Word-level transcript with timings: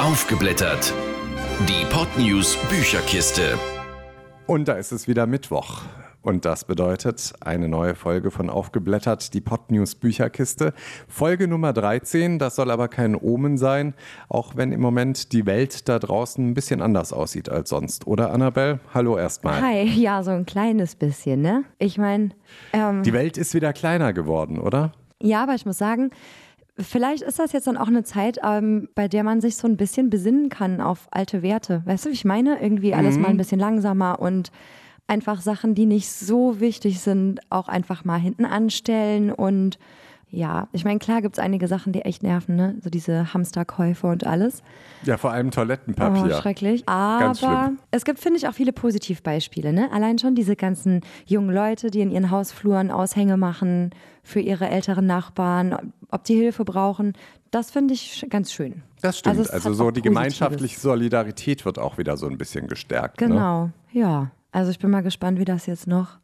Aufgeblättert. 0.00 0.94
Die 1.68 1.84
Podnews 1.94 2.56
Bücherkiste. 2.70 3.58
Und 4.46 4.66
da 4.66 4.72
ist 4.72 4.92
es 4.92 5.06
wieder 5.06 5.26
Mittwoch. 5.26 5.82
Und 6.22 6.46
das 6.46 6.64
bedeutet 6.64 7.34
eine 7.40 7.68
neue 7.68 7.94
Folge 7.94 8.30
von 8.30 8.48
Aufgeblättert, 8.48 9.34
die 9.34 9.42
Podnews 9.42 9.96
Bücherkiste. 9.96 10.72
Folge 11.06 11.48
Nummer 11.48 11.74
13, 11.74 12.38
das 12.38 12.56
soll 12.56 12.70
aber 12.70 12.88
kein 12.88 13.14
Omen 13.14 13.58
sein, 13.58 13.92
auch 14.30 14.56
wenn 14.56 14.72
im 14.72 14.80
Moment 14.80 15.34
die 15.34 15.44
Welt 15.44 15.86
da 15.86 15.98
draußen 15.98 16.48
ein 16.48 16.54
bisschen 16.54 16.80
anders 16.80 17.12
aussieht 17.12 17.50
als 17.50 17.68
sonst. 17.68 18.06
Oder 18.06 18.30
Annabelle? 18.30 18.80
Hallo 18.94 19.18
erstmal. 19.18 19.60
Hi, 19.60 19.82
ja, 19.82 20.22
so 20.22 20.30
ein 20.30 20.46
kleines 20.46 20.94
bisschen, 20.94 21.42
ne? 21.42 21.64
Ich 21.78 21.98
meine. 21.98 22.30
Ähm, 22.72 23.02
die 23.02 23.12
Welt 23.12 23.36
ist 23.36 23.52
wieder 23.52 23.74
kleiner 23.74 24.14
geworden, 24.14 24.58
oder? 24.60 24.92
Ja, 25.22 25.42
aber 25.42 25.54
ich 25.54 25.66
muss 25.66 25.76
sagen, 25.76 26.10
Vielleicht 26.82 27.22
ist 27.22 27.38
das 27.38 27.52
jetzt 27.52 27.66
dann 27.66 27.76
auch 27.76 27.88
eine 27.88 28.04
Zeit, 28.04 28.38
ähm, 28.44 28.88
bei 28.94 29.08
der 29.08 29.24
man 29.24 29.40
sich 29.40 29.56
so 29.56 29.66
ein 29.68 29.76
bisschen 29.76 30.10
besinnen 30.10 30.48
kann 30.48 30.80
auf 30.80 31.08
alte 31.10 31.42
Werte. 31.42 31.82
Weißt 31.84 32.04
du, 32.06 32.08
wie 32.10 32.14
ich 32.14 32.24
meine? 32.24 32.60
Irgendwie 32.62 32.94
alles 32.94 33.16
Mhm. 33.16 33.22
mal 33.22 33.28
ein 33.28 33.36
bisschen 33.36 33.60
langsamer 33.60 34.18
und 34.20 34.50
einfach 35.06 35.40
Sachen, 35.40 35.74
die 35.74 35.86
nicht 35.86 36.08
so 36.10 36.60
wichtig 36.60 37.00
sind, 37.00 37.40
auch 37.50 37.68
einfach 37.68 38.04
mal 38.04 38.18
hinten 38.20 38.44
anstellen. 38.44 39.32
Und 39.32 39.78
ja, 40.32 40.68
ich 40.72 40.84
meine, 40.84 40.98
klar 41.00 41.22
gibt 41.22 41.36
es 41.36 41.42
einige 41.42 41.66
Sachen, 41.66 41.92
die 41.92 42.02
echt 42.02 42.22
nerven, 42.22 42.54
ne? 42.54 42.76
So 42.82 42.88
diese 42.90 43.34
Hamsterkäufe 43.34 44.06
und 44.06 44.24
alles. 44.26 44.62
Ja, 45.02 45.16
vor 45.16 45.32
allem 45.32 45.48
Oh, 45.48 45.50
Toilettenpapier. 45.50 46.34
schrecklich. 46.40 46.86
Ganz 46.86 47.42
Aber 47.42 47.72
es 47.90 48.04
gibt, 48.04 48.20
finde 48.20 48.38
ich, 48.38 48.46
auch 48.46 48.52
viele 48.54 48.72
Positivbeispiele. 48.72 49.72
Ne? 49.72 49.90
Allein 49.92 50.18
schon 50.18 50.34
diese 50.36 50.54
ganzen 50.56 51.00
jungen 51.26 51.50
Leute, 51.54 51.90
die 51.90 52.00
in 52.00 52.10
ihren 52.10 52.30
Hausfluren 52.30 52.90
Aushänge 52.90 53.36
machen 53.36 53.90
für 54.22 54.40
ihre 54.40 54.68
älteren 54.68 55.06
Nachbarn, 55.06 55.92
ob 56.10 56.22
die 56.24 56.34
Hilfe 56.36 56.64
brauchen. 56.64 57.14
Das 57.50 57.72
finde 57.72 57.94
ich 57.94 58.24
ganz 58.30 58.52
schön. 58.52 58.82
das 59.00 59.18
stimmt. 59.18 59.38
Also, 59.40 59.52
hat 59.52 59.62
so 59.62 59.70
die 59.70 59.74
Positives. 59.78 60.02
gemeinschaftliche 60.04 60.78
Solidarität 60.78 61.64
wird 61.64 61.80
auch 61.80 61.98
wieder 61.98 62.16
so 62.16 62.28
ein 62.28 62.38
bisschen 62.38 62.68
gestärkt. 62.68 63.20
Ne? 63.20 63.26
Genau, 63.28 63.70
ja. 63.92 64.30
Also 64.52 64.70
ich 64.70 64.78
bin 64.78 64.90
mal 64.90 65.02
gespannt, 65.02 65.38
wie 65.40 65.44
das 65.44 65.66
jetzt 65.66 65.86
noch 65.88 66.18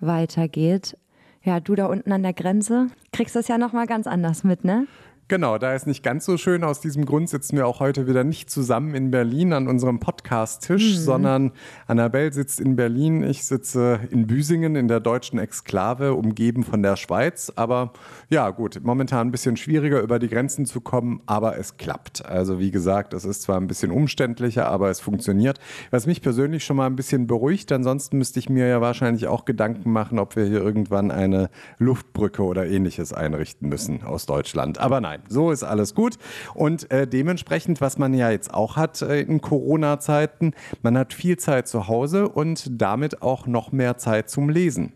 weitergeht. 0.00 0.96
Ja, 1.42 1.58
du 1.58 1.74
da 1.74 1.86
unten 1.86 2.12
an 2.12 2.22
der 2.22 2.34
Grenze 2.34 2.88
kriegst 3.12 3.34
das 3.34 3.48
ja 3.48 3.56
noch 3.56 3.72
mal 3.72 3.86
ganz 3.86 4.06
anders 4.06 4.44
mit, 4.44 4.64
ne? 4.64 4.86
Genau, 5.30 5.58
da 5.58 5.76
ist 5.76 5.86
nicht 5.86 6.02
ganz 6.02 6.24
so 6.24 6.36
schön. 6.36 6.64
Aus 6.64 6.80
diesem 6.80 7.06
Grund 7.06 7.28
sitzen 7.28 7.56
wir 7.56 7.64
auch 7.64 7.78
heute 7.78 8.08
wieder 8.08 8.24
nicht 8.24 8.50
zusammen 8.50 8.96
in 8.96 9.12
Berlin 9.12 9.52
an 9.52 9.68
unserem 9.68 10.00
Podcast-Tisch, 10.00 10.98
sondern 10.98 11.52
Annabelle 11.86 12.32
sitzt 12.32 12.58
in 12.58 12.74
Berlin, 12.74 13.22
ich 13.22 13.44
sitze 13.44 14.00
in 14.10 14.26
Büsingen 14.26 14.74
in 14.74 14.88
der 14.88 14.98
deutschen 14.98 15.38
Exklave, 15.38 16.14
umgeben 16.14 16.64
von 16.64 16.82
der 16.82 16.96
Schweiz. 16.96 17.52
Aber 17.54 17.92
ja, 18.28 18.50
gut, 18.50 18.80
momentan 18.82 19.28
ein 19.28 19.30
bisschen 19.30 19.56
schwieriger 19.56 20.00
über 20.00 20.18
die 20.18 20.26
Grenzen 20.26 20.66
zu 20.66 20.80
kommen, 20.80 21.22
aber 21.26 21.56
es 21.56 21.76
klappt. 21.76 22.26
Also 22.26 22.58
wie 22.58 22.72
gesagt, 22.72 23.14
es 23.14 23.24
ist 23.24 23.42
zwar 23.42 23.60
ein 23.60 23.68
bisschen 23.68 23.92
umständlicher, 23.92 24.66
aber 24.66 24.90
es 24.90 24.98
funktioniert. 24.98 25.60
Was 25.92 26.06
mich 26.08 26.22
persönlich 26.22 26.64
schon 26.64 26.76
mal 26.76 26.86
ein 26.86 26.96
bisschen 26.96 27.28
beruhigt, 27.28 27.70
ansonsten 27.70 28.18
müsste 28.18 28.40
ich 28.40 28.50
mir 28.50 28.66
ja 28.66 28.80
wahrscheinlich 28.80 29.28
auch 29.28 29.44
Gedanken 29.44 29.92
machen, 29.92 30.18
ob 30.18 30.34
wir 30.34 30.46
hier 30.46 30.60
irgendwann 30.60 31.12
eine 31.12 31.50
Luftbrücke 31.78 32.42
oder 32.42 32.66
ähnliches 32.66 33.12
einrichten 33.12 33.68
müssen 33.68 34.02
aus 34.02 34.26
Deutschland. 34.26 34.78
Aber 34.78 35.00
nein, 35.00 35.19
so 35.28 35.50
ist 35.50 35.62
alles 35.62 35.94
gut. 35.94 36.16
Und 36.54 36.90
äh, 36.90 37.06
dementsprechend, 37.06 37.80
was 37.80 37.98
man 37.98 38.14
ja 38.14 38.30
jetzt 38.30 38.52
auch 38.52 38.76
hat 38.76 39.02
äh, 39.02 39.20
in 39.20 39.40
Corona-Zeiten, 39.40 40.52
man 40.82 40.96
hat 40.96 41.12
viel 41.12 41.36
Zeit 41.38 41.68
zu 41.68 41.88
Hause 41.88 42.28
und 42.28 42.80
damit 42.80 43.22
auch 43.22 43.46
noch 43.46 43.72
mehr 43.72 43.96
Zeit 43.98 44.30
zum 44.30 44.48
Lesen. 44.48 44.92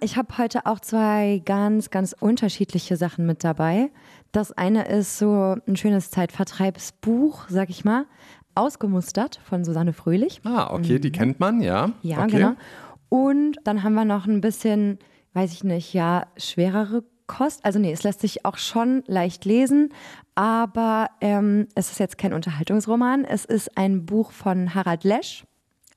Ich 0.00 0.16
habe 0.16 0.36
heute 0.36 0.66
auch 0.66 0.80
zwei 0.80 1.40
ganz, 1.44 1.90
ganz 1.90 2.14
unterschiedliche 2.18 2.96
Sachen 2.96 3.26
mit 3.26 3.44
dabei. 3.44 3.90
Das 4.32 4.52
eine 4.52 4.86
ist 4.86 5.18
so 5.18 5.56
ein 5.66 5.76
schönes 5.76 6.10
Zeitvertreibsbuch, 6.10 7.46
sag 7.48 7.70
ich 7.70 7.84
mal, 7.84 8.06
ausgemustert 8.54 9.40
von 9.44 9.64
Susanne 9.64 9.92
Fröhlich. 9.92 10.40
Ah, 10.44 10.72
okay, 10.74 10.98
die 10.98 11.12
kennt 11.12 11.40
man, 11.40 11.60
ja. 11.60 11.86
Mhm. 11.86 11.92
Ja, 12.02 12.18
okay. 12.24 12.36
genau. 12.36 12.52
Und 13.08 13.56
dann 13.64 13.82
haben 13.82 13.94
wir 13.94 14.04
noch 14.04 14.26
ein 14.26 14.40
bisschen, 14.40 14.98
weiß 15.34 15.52
ich 15.52 15.64
nicht, 15.64 15.94
ja, 15.94 16.26
schwerere 16.36 17.04
Kost. 17.26 17.64
Also 17.64 17.78
nee, 17.78 17.92
es 17.92 18.02
lässt 18.02 18.20
sich 18.20 18.44
auch 18.44 18.56
schon 18.58 19.02
leicht 19.06 19.44
lesen, 19.44 19.92
aber 20.34 21.08
ähm, 21.20 21.68
es 21.74 21.90
ist 21.90 21.98
jetzt 21.98 22.18
kein 22.18 22.32
Unterhaltungsroman. 22.32 23.24
Es 23.24 23.44
ist 23.44 23.76
ein 23.78 24.04
Buch 24.06 24.32
von 24.32 24.74
Harald 24.74 25.04
Lesch. 25.04 25.44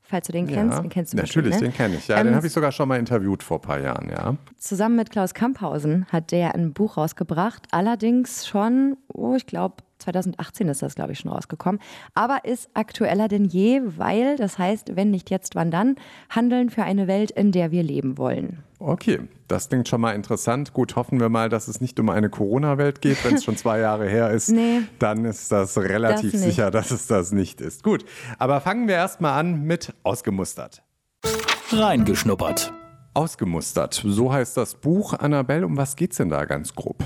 Falls 0.02 0.26
du 0.26 0.32
den 0.32 0.46
kennst, 0.46 0.76
Ja, 0.76 0.80
den 0.80 0.88
kennst 0.88 1.12
du 1.12 1.18
Natürlich, 1.18 1.50
bestimmt, 1.50 1.60
ne? 1.60 1.68
den 1.68 1.76
kenne 1.76 1.96
ich. 1.96 2.08
Ja, 2.08 2.18
Ähm, 2.18 2.28
den 2.28 2.34
habe 2.34 2.46
ich 2.46 2.52
sogar 2.54 2.72
schon 2.72 2.88
mal 2.88 2.98
interviewt 2.98 3.42
vor 3.42 3.58
ein 3.58 3.60
paar 3.60 3.78
Jahren, 3.78 4.08
ja. 4.08 4.36
Zusammen 4.56 4.96
mit 4.96 5.10
Klaus 5.10 5.34
Kamphausen 5.34 6.06
hat 6.10 6.30
der 6.32 6.54
ein 6.54 6.72
Buch 6.72 6.96
rausgebracht. 6.96 7.64
Allerdings 7.72 8.46
schon, 8.46 8.96
oh, 9.08 9.34
ich 9.36 9.44
glaube, 9.44 9.76
2018 9.98 10.68
ist 10.68 10.82
das, 10.82 10.94
glaube 10.94 11.12
ich, 11.12 11.18
schon 11.20 11.30
rausgekommen. 11.30 11.80
Aber 12.14 12.44
ist 12.44 12.68
aktueller 12.74 13.28
denn 13.28 13.44
je, 13.44 13.80
weil, 13.96 14.36
das 14.36 14.58
heißt, 14.58 14.96
wenn 14.96 15.10
nicht 15.10 15.30
jetzt, 15.30 15.54
wann 15.54 15.70
dann, 15.70 15.96
handeln 16.30 16.70
für 16.70 16.82
eine 16.84 17.06
Welt, 17.06 17.30
in 17.30 17.52
der 17.52 17.70
wir 17.70 17.82
leben 17.82 18.18
wollen. 18.18 18.62
Okay, 18.80 19.20
das 19.48 19.68
klingt 19.68 19.88
schon 19.88 20.00
mal 20.00 20.12
interessant. 20.12 20.72
Gut, 20.72 20.94
hoffen 20.94 21.18
wir 21.18 21.28
mal, 21.28 21.48
dass 21.48 21.66
es 21.66 21.80
nicht 21.80 21.98
um 21.98 22.10
eine 22.10 22.30
Corona-Welt 22.30 23.00
geht. 23.00 23.24
Wenn 23.24 23.34
es 23.34 23.44
schon 23.44 23.56
zwei 23.56 23.80
Jahre 23.80 24.08
her 24.08 24.30
ist, 24.32 24.50
Nee. 24.50 24.82
dann 25.00 25.24
ist 25.24 25.50
das 25.50 25.76
relativ 25.78 26.30
Das 26.32 26.42
sicher, 26.42 26.70
dass 26.70 26.90
es 26.92 27.08
das 27.08 27.32
nicht 27.32 27.60
ist. 27.60 27.82
Gut, 27.82 28.04
aber 28.38 28.60
fangen 28.60 28.86
wir 28.86 28.94
erstmal 28.94 29.38
an 29.40 29.62
mit 29.64 29.92
Ausgemustert. 30.04 30.82
Reingeschnuppert. 31.72 32.72
Ausgemustert, 33.14 34.00
so 34.04 34.32
heißt 34.32 34.56
das 34.56 34.76
Buch. 34.76 35.12
Annabelle, 35.14 35.66
um 35.66 35.76
was 35.76 35.96
geht's 35.96 36.18
denn 36.18 36.28
da 36.28 36.44
ganz 36.44 36.74
grob? 36.74 36.96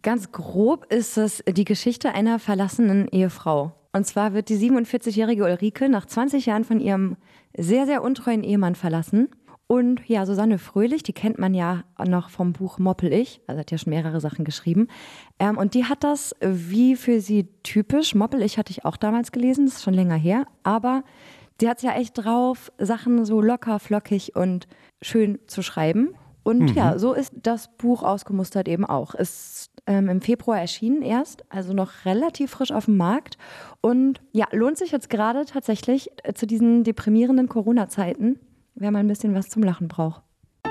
Ganz 0.00 0.32
grob 0.32 0.86
ist 0.90 1.18
es 1.18 1.44
die 1.46 1.64
Geschichte 1.64 2.14
einer 2.14 2.38
verlassenen 2.38 3.08
Ehefrau. 3.08 3.72
Und 3.92 4.06
zwar 4.06 4.32
wird 4.32 4.48
die 4.48 4.56
47-jährige 4.56 5.44
Ulrike 5.44 5.88
nach 5.90 6.06
20 6.06 6.46
Jahren 6.46 6.64
von 6.64 6.80
ihrem 6.80 7.16
sehr, 7.54 7.84
sehr 7.84 8.02
untreuen 8.02 8.42
Ehemann 8.42 8.74
verlassen. 8.74 9.28
Und 9.66 10.06
ja, 10.06 10.26
Susanne 10.26 10.58
Fröhlich, 10.58 11.02
die 11.02 11.12
kennt 11.12 11.38
man 11.38 11.54
ja 11.54 11.84
noch 12.06 12.30
vom 12.30 12.52
Buch 12.52 12.78
Moppel 12.78 13.12
ich, 13.12 13.40
also 13.46 13.60
hat 13.60 13.70
ja 13.70 13.78
schon 13.78 13.90
mehrere 13.90 14.20
Sachen 14.20 14.44
geschrieben. 14.44 14.88
Ähm, 15.38 15.56
und 15.56 15.74
die 15.74 15.84
hat 15.86 16.04
das 16.04 16.34
wie 16.40 16.96
für 16.96 17.20
sie 17.20 17.48
typisch, 17.62 18.14
Moppel 18.14 18.42
ich 18.42 18.58
hatte 18.58 18.70
ich 18.70 18.84
auch 18.84 18.96
damals 18.96 19.32
gelesen, 19.32 19.66
das 19.66 19.76
ist 19.76 19.82
schon 19.82 19.94
länger 19.94 20.16
her, 20.16 20.46
aber 20.62 21.04
die 21.60 21.68
hat 21.68 21.78
es 21.78 21.84
ja 21.84 21.94
echt 21.94 22.18
drauf, 22.18 22.70
Sachen 22.78 23.24
so 23.24 23.40
locker, 23.40 23.78
flockig 23.78 24.36
und 24.36 24.66
schön 25.00 25.38
zu 25.46 25.62
schreiben. 25.62 26.14
Und 26.42 26.74
ja, 26.74 26.98
so 26.98 27.12
ist 27.12 27.32
das 27.42 27.68
Buch 27.76 28.02
ausgemustert 28.02 28.68
eben 28.68 28.84
auch. 28.84 29.14
Ist 29.14 29.70
ähm, 29.86 30.08
im 30.08 30.20
Februar 30.20 30.60
erschienen 30.60 31.02
erst, 31.02 31.44
also 31.48 31.72
noch 31.72 32.04
relativ 32.04 32.50
frisch 32.50 32.72
auf 32.72 32.86
dem 32.86 32.96
Markt. 32.96 33.36
Und 33.80 34.20
ja, 34.32 34.46
lohnt 34.52 34.78
sich 34.78 34.92
jetzt 34.92 35.10
gerade 35.10 35.44
tatsächlich 35.44 36.10
äh, 36.22 36.32
zu 36.34 36.46
diesen 36.46 36.84
deprimierenden 36.84 37.48
Corona-Zeiten, 37.48 38.38
wenn 38.74 38.92
man 38.92 39.06
ein 39.06 39.08
bisschen 39.08 39.34
was 39.34 39.48
zum 39.48 39.62
Lachen 39.62 39.88
braucht. 39.88 40.22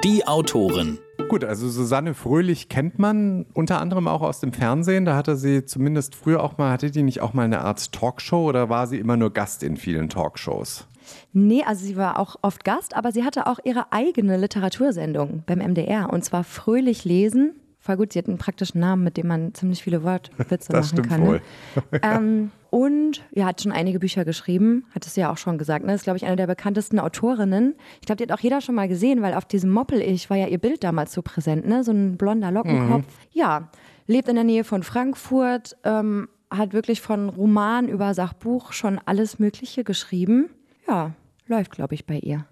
Die 0.04 0.26
Autorin. 0.26 0.98
Gut, 1.30 1.44
also 1.44 1.70
Susanne 1.70 2.16
Fröhlich 2.16 2.70
kennt 2.70 2.98
man 2.98 3.46
unter 3.54 3.80
anderem 3.80 4.08
auch 4.08 4.22
aus 4.22 4.40
dem 4.40 4.52
Fernsehen. 4.52 5.06
Da 5.06 5.16
hatte 5.16 5.36
sie 5.36 5.64
zumindest 5.66 6.16
früher 6.16 6.42
auch 6.42 6.58
mal, 6.58 6.72
hatte 6.72 6.90
die 6.90 7.04
nicht 7.04 7.22
auch 7.22 7.34
mal 7.34 7.44
eine 7.44 7.62
Art 7.62 7.92
Talkshow 7.92 8.50
oder 8.50 8.70
war 8.70 8.88
sie 8.88 8.98
immer 8.98 9.16
nur 9.16 9.32
Gast 9.32 9.62
in 9.62 9.78
vielen 9.78 10.10
Talkshows? 10.10 10.88
Nee, 11.34 11.64
also 11.64 11.86
sie 11.86 11.98
war 11.98 12.18
auch 12.18 12.38
oft 12.42 12.64
Gast, 12.64 12.96
aber 12.96 13.12
sie 13.12 13.24
hatte 13.24 13.46
auch 13.48 13.60
ihre 13.64 13.92
eigene 13.92 14.38
Literatursendung 14.38 15.44
beim 15.46 15.60
MDR 15.60 16.12
und 16.12 16.26
zwar 16.26 16.44
Fröhlich 16.44 17.06
lesen. 17.06 17.54
Voll 17.84 17.98
gut, 17.98 18.14
sie 18.14 18.20
hat 18.20 18.28
einen 18.28 18.38
praktischen 18.38 18.80
Namen, 18.80 19.04
mit 19.04 19.18
dem 19.18 19.26
man 19.26 19.56
ziemlich 19.56 19.82
viele 19.82 20.04
Wortwitze 20.04 20.72
Das 20.72 20.94
machen 20.94 21.10
kann. 21.10 21.24
Ne? 21.24 21.42
ähm, 22.04 22.52
und 22.70 23.24
ja, 23.32 23.46
hat 23.46 23.60
schon 23.60 23.72
einige 23.72 23.98
Bücher 23.98 24.24
geschrieben, 24.24 24.86
hattest 24.94 25.18
du 25.18 25.22
ja 25.22 25.32
auch 25.32 25.38
schon 25.38 25.58
gesagt. 25.58 25.84
Ne? 25.84 25.96
Ist, 25.96 26.04
glaube 26.04 26.18
ich, 26.18 26.26
eine 26.26 26.36
der 26.36 26.46
bekanntesten 26.46 27.00
Autorinnen. 27.00 27.74
Ich 28.00 28.06
glaube, 28.06 28.18
die 28.18 28.32
hat 28.32 28.38
auch 28.38 28.44
jeder 28.44 28.62
schon 28.62 28.76
mal 28.76 28.88
gesehen, 28.88 29.24
weil 29.24 29.34
auf 29.34 29.46
diesem 29.46 29.72
Moppel-Ich 29.72 30.30
war 30.30 30.38
ja 30.38 30.46
ihr 30.46 30.60
Bild 30.60 30.84
damals 30.84 31.12
so 31.12 31.24
präsent, 31.24 31.68
ne? 31.68 31.84
So 31.84 31.92
ein 31.92 32.18
blonder 32.18 32.52
Lockenkopf. 32.52 33.06
Ja, 33.32 33.70
lebt 34.06 34.28
in 34.28 34.36
der 34.36 34.44
Nähe 34.44 34.64
von 34.64 34.84
Frankfurt, 34.84 35.76
ähm, 35.84 36.30
hat 36.52 36.74
wirklich 36.74 37.02
von 37.02 37.30
Roman 37.30 37.88
über 37.88 38.14
Sachbuch 38.14 38.74
schon 38.74 39.00
alles 39.06 39.40
Mögliche 39.40 39.84
geschrieben. 39.84 40.52
Ja, 40.88 41.14
läuft, 41.48 41.72
glaube 41.72 41.96
ich, 41.96 42.06
bei 42.06 42.20
ihr. 42.20 42.46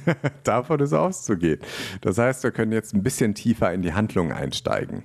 Davon 0.44 0.80
ist 0.80 0.92
auszugehen. 0.92 1.60
Das 2.00 2.18
heißt, 2.18 2.42
wir 2.44 2.50
können 2.50 2.72
jetzt 2.72 2.94
ein 2.94 3.02
bisschen 3.02 3.34
tiefer 3.34 3.72
in 3.72 3.82
die 3.82 3.92
Handlung 3.92 4.32
einsteigen. 4.32 5.04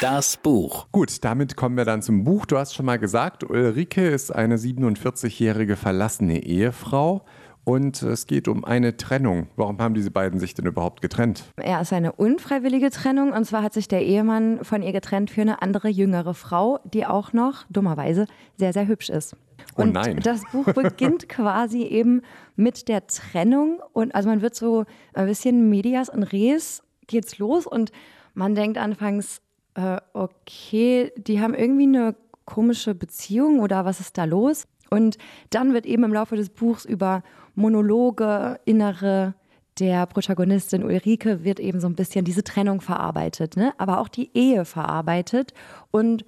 Das 0.00 0.36
Buch. 0.36 0.86
Gut, 0.92 1.24
damit 1.24 1.56
kommen 1.56 1.76
wir 1.76 1.84
dann 1.84 2.02
zum 2.02 2.22
Buch. 2.22 2.46
Du 2.46 2.56
hast 2.56 2.74
schon 2.74 2.86
mal 2.86 2.98
gesagt, 3.00 3.42
Ulrike 3.42 4.08
ist 4.08 4.32
eine 4.32 4.56
47-jährige 4.56 5.74
verlassene 5.74 6.44
Ehefrau 6.44 7.24
und 7.64 8.00
es 8.02 8.26
geht 8.26 8.46
um 8.48 8.64
eine 8.64 8.96
Trennung. 8.96 9.48
Warum 9.56 9.78
haben 9.78 9.94
diese 9.94 10.10
beiden 10.10 10.38
sich 10.38 10.54
denn 10.54 10.66
überhaupt 10.66 11.02
getrennt? 11.02 11.44
Er 11.56 11.80
ist 11.80 11.92
eine 11.92 12.12
unfreiwillige 12.12 12.90
Trennung 12.90 13.32
und 13.32 13.44
zwar 13.44 13.62
hat 13.62 13.74
sich 13.74 13.88
der 13.88 14.04
Ehemann 14.04 14.64
von 14.64 14.82
ihr 14.82 14.92
getrennt 14.92 15.30
für 15.30 15.42
eine 15.42 15.62
andere 15.62 15.88
jüngere 15.88 16.32
Frau, 16.32 16.78
die 16.84 17.04
auch 17.04 17.32
noch 17.32 17.64
dummerweise 17.68 18.26
sehr, 18.56 18.72
sehr 18.72 18.86
hübsch 18.86 19.10
ist. 19.10 19.36
Oh 19.76 19.82
Und 19.82 19.92
nein. 19.92 20.20
das 20.22 20.42
Buch 20.52 20.66
beginnt 20.72 21.28
quasi 21.28 21.82
eben 21.82 22.22
mit 22.56 22.88
der 22.88 23.06
Trennung 23.06 23.80
und 23.92 24.14
also 24.14 24.28
man 24.28 24.42
wird 24.42 24.54
so 24.54 24.84
ein 25.14 25.26
bisschen 25.26 25.68
Medias 25.68 26.08
in 26.08 26.22
Res 26.22 26.82
geht's 27.06 27.38
los 27.38 27.66
und 27.66 27.90
man 28.34 28.54
denkt 28.54 28.78
anfangs, 28.78 29.40
äh, 29.74 29.98
okay, 30.12 31.12
die 31.16 31.40
haben 31.40 31.54
irgendwie 31.54 31.84
eine 31.84 32.14
komische 32.44 32.94
Beziehung 32.94 33.60
oder 33.60 33.84
was 33.84 34.00
ist 34.00 34.18
da 34.18 34.24
los? 34.24 34.66
Und 34.90 35.18
dann 35.50 35.74
wird 35.74 35.86
eben 35.86 36.04
im 36.04 36.12
Laufe 36.12 36.36
des 36.36 36.48
Buchs 36.48 36.84
über 36.84 37.22
Monologe, 37.54 38.60
innere 38.64 39.34
der 39.78 40.06
Protagonistin 40.06 40.82
Ulrike 40.82 41.44
wird 41.44 41.60
eben 41.60 41.80
so 41.80 41.86
ein 41.86 41.94
bisschen 41.94 42.24
diese 42.24 42.42
Trennung 42.42 42.80
verarbeitet, 42.80 43.56
ne? 43.56 43.72
aber 43.78 44.00
auch 44.00 44.08
die 44.08 44.30
Ehe 44.36 44.64
verarbeitet. 44.64 45.52
Und 45.90 46.24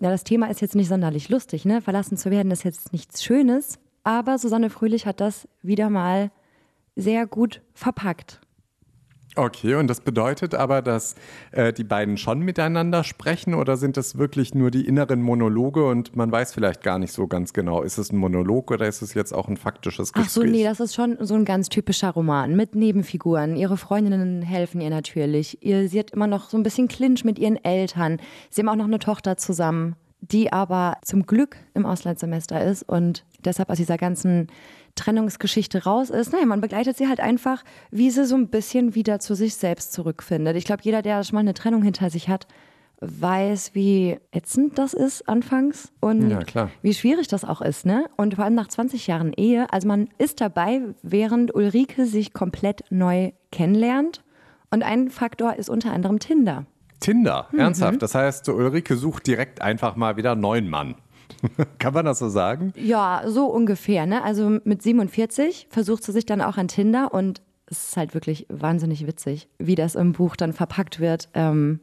ja, 0.00 0.10
das 0.10 0.24
Thema 0.24 0.50
ist 0.50 0.60
jetzt 0.60 0.74
nicht 0.74 0.88
sonderlich 0.88 1.28
lustig, 1.28 1.64
ne? 1.64 1.82
Verlassen 1.82 2.16
zu 2.16 2.30
werden 2.30 2.50
ist 2.50 2.64
jetzt 2.64 2.92
nichts 2.92 3.22
Schönes, 3.22 3.78
aber 4.02 4.38
Susanne 4.38 4.70
Fröhlich 4.70 5.06
hat 5.06 5.20
das 5.20 5.46
wieder 5.62 5.90
mal 5.90 6.30
sehr 6.96 7.26
gut 7.26 7.62
verpackt. 7.74 8.40
Okay, 9.36 9.76
und 9.76 9.86
das 9.86 10.00
bedeutet 10.00 10.56
aber, 10.56 10.82
dass 10.82 11.14
äh, 11.52 11.72
die 11.72 11.84
beiden 11.84 12.16
schon 12.16 12.40
miteinander 12.40 13.04
sprechen 13.04 13.54
oder 13.54 13.76
sind 13.76 13.96
das 13.96 14.18
wirklich 14.18 14.54
nur 14.54 14.72
die 14.72 14.86
inneren 14.86 15.22
Monologe 15.22 15.86
und 15.86 16.16
man 16.16 16.32
weiß 16.32 16.52
vielleicht 16.52 16.82
gar 16.82 16.98
nicht 16.98 17.12
so 17.12 17.28
ganz 17.28 17.52
genau, 17.52 17.82
ist 17.82 17.98
es 17.98 18.10
ein 18.10 18.16
Monolog 18.16 18.72
oder 18.72 18.88
ist 18.88 19.02
es 19.02 19.14
jetzt 19.14 19.32
auch 19.32 19.46
ein 19.46 19.56
faktisches 19.56 20.12
Gespräch? 20.12 20.26
Ach 20.26 20.30
so, 20.30 20.42
nee, 20.42 20.64
das 20.64 20.80
ist 20.80 20.96
schon 20.96 21.16
so 21.20 21.34
ein 21.34 21.44
ganz 21.44 21.68
typischer 21.68 22.10
Roman 22.10 22.56
mit 22.56 22.74
Nebenfiguren. 22.74 23.54
Ihre 23.54 23.76
Freundinnen 23.76 24.42
helfen 24.42 24.80
ihr 24.80 24.90
natürlich. 24.90 25.62
Ihr, 25.62 25.88
sie 25.88 26.00
hat 26.00 26.10
immer 26.10 26.26
noch 26.26 26.50
so 26.50 26.56
ein 26.56 26.64
bisschen 26.64 26.88
Clinch 26.88 27.24
mit 27.24 27.38
ihren 27.38 27.62
Eltern. 27.64 28.18
Sie 28.50 28.60
haben 28.60 28.68
auch 28.68 28.76
noch 28.76 28.86
eine 28.86 28.98
Tochter 28.98 29.36
zusammen, 29.36 29.94
die 30.20 30.52
aber 30.52 30.96
zum 31.02 31.24
Glück 31.24 31.56
im 31.74 31.86
Auslandssemester 31.86 32.64
ist 32.64 32.82
und 32.82 33.24
deshalb 33.44 33.70
aus 33.70 33.76
dieser 33.76 33.96
ganzen 33.96 34.48
Trennungsgeschichte 34.94 35.84
raus 35.84 36.10
ist. 36.10 36.32
Naja, 36.32 36.46
man 36.46 36.60
begleitet 36.60 36.96
sie 36.96 37.08
halt 37.08 37.20
einfach, 37.20 37.62
wie 37.90 38.10
sie 38.10 38.24
so 38.26 38.36
ein 38.36 38.48
bisschen 38.48 38.94
wieder 38.94 39.18
zu 39.20 39.34
sich 39.34 39.54
selbst 39.54 39.92
zurückfindet. 39.92 40.56
Ich 40.56 40.64
glaube, 40.64 40.82
jeder, 40.84 41.02
der 41.02 41.22
schon 41.24 41.34
mal 41.34 41.40
eine 41.40 41.54
Trennung 41.54 41.82
hinter 41.82 42.10
sich 42.10 42.28
hat, 42.28 42.46
weiß, 43.02 43.70
wie 43.74 44.18
ätzend 44.30 44.78
das 44.78 44.92
ist 44.92 45.26
anfangs 45.28 45.90
und 46.00 46.28
Ja, 46.30 46.40
klar. 46.40 46.70
wie 46.82 46.92
schwierig 46.92 47.28
das 47.28 47.44
auch 47.46 47.62
ist, 47.62 47.86
ne? 47.86 48.04
Und 48.16 48.34
vor 48.34 48.44
allem 48.44 48.54
nach 48.54 48.68
20 48.68 49.06
Jahren 49.06 49.32
Ehe, 49.32 49.72
also 49.72 49.88
man 49.88 50.08
ist 50.18 50.40
dabei, 50.42 50.82
während 51.02 51.54
Ulrike 51.54 52.04
sich 52.04 52.34
komplett 52.34 52.82
neu 52.90 53.32
kennenlernt. 53.52 54.22
Und 54.70 54.82
ein 54.82 55.08
Faktor 55.08 55.56
ist 55.56 55.70
unter 55.70 55.92
anderem 55.92 56.18
Tinder. 56.18 56.66
Tinder, 57.00 57.48
Mhm. 57.52 57.58
ernsthaft. 57.60 58.02
Das 58.02 58.14
heißt, 58.14 58.48
Ulrike 58.50 58.96
sucht 58.96 59.26
direkt 59.26 59.62
einfach 59.62 59.96
mal 59.96 60.16
wieder 60.18 60.32
einen 60.32 60.42
neuen 60.42 60.68
Mann. 60.68 60.94
Kann 61.78 61.94
man 61.94 62.04
das 62.04 62.18
so 62.18 62.28
sagen? 62.28 62.72
Ja, 62.76 63.22
so 63.26 63.46
ungefähr, 63.46 64.06
ne? 64.06 64.22
Also 64.22 64.58
mit 64.64 64.82
47 64.82 65.68
versucht 65.70 66.04
sie 66.04 66.12
sich 66.12 66.26
dann 66.26 66.40
auch 66.40 66.56
an 66.56 66.68
Tinder 66.68 67.12
und 67.12 67.42
es 67.66 67.88
ist 67.88 67.96
halt 67.96 68.14
wirklich 68.14 68.46
wahnsinnig 68.48 69.06
witzig, 69.06 69.48
wie 69.58 69.74
das 69.76 69.94
im 69.94 70.12
Buch 70.12 70.36
dann 70.36 70.52
verpackt 70.52 70.98
wird. 71.00 71.28
Ähm, 71.34 71.80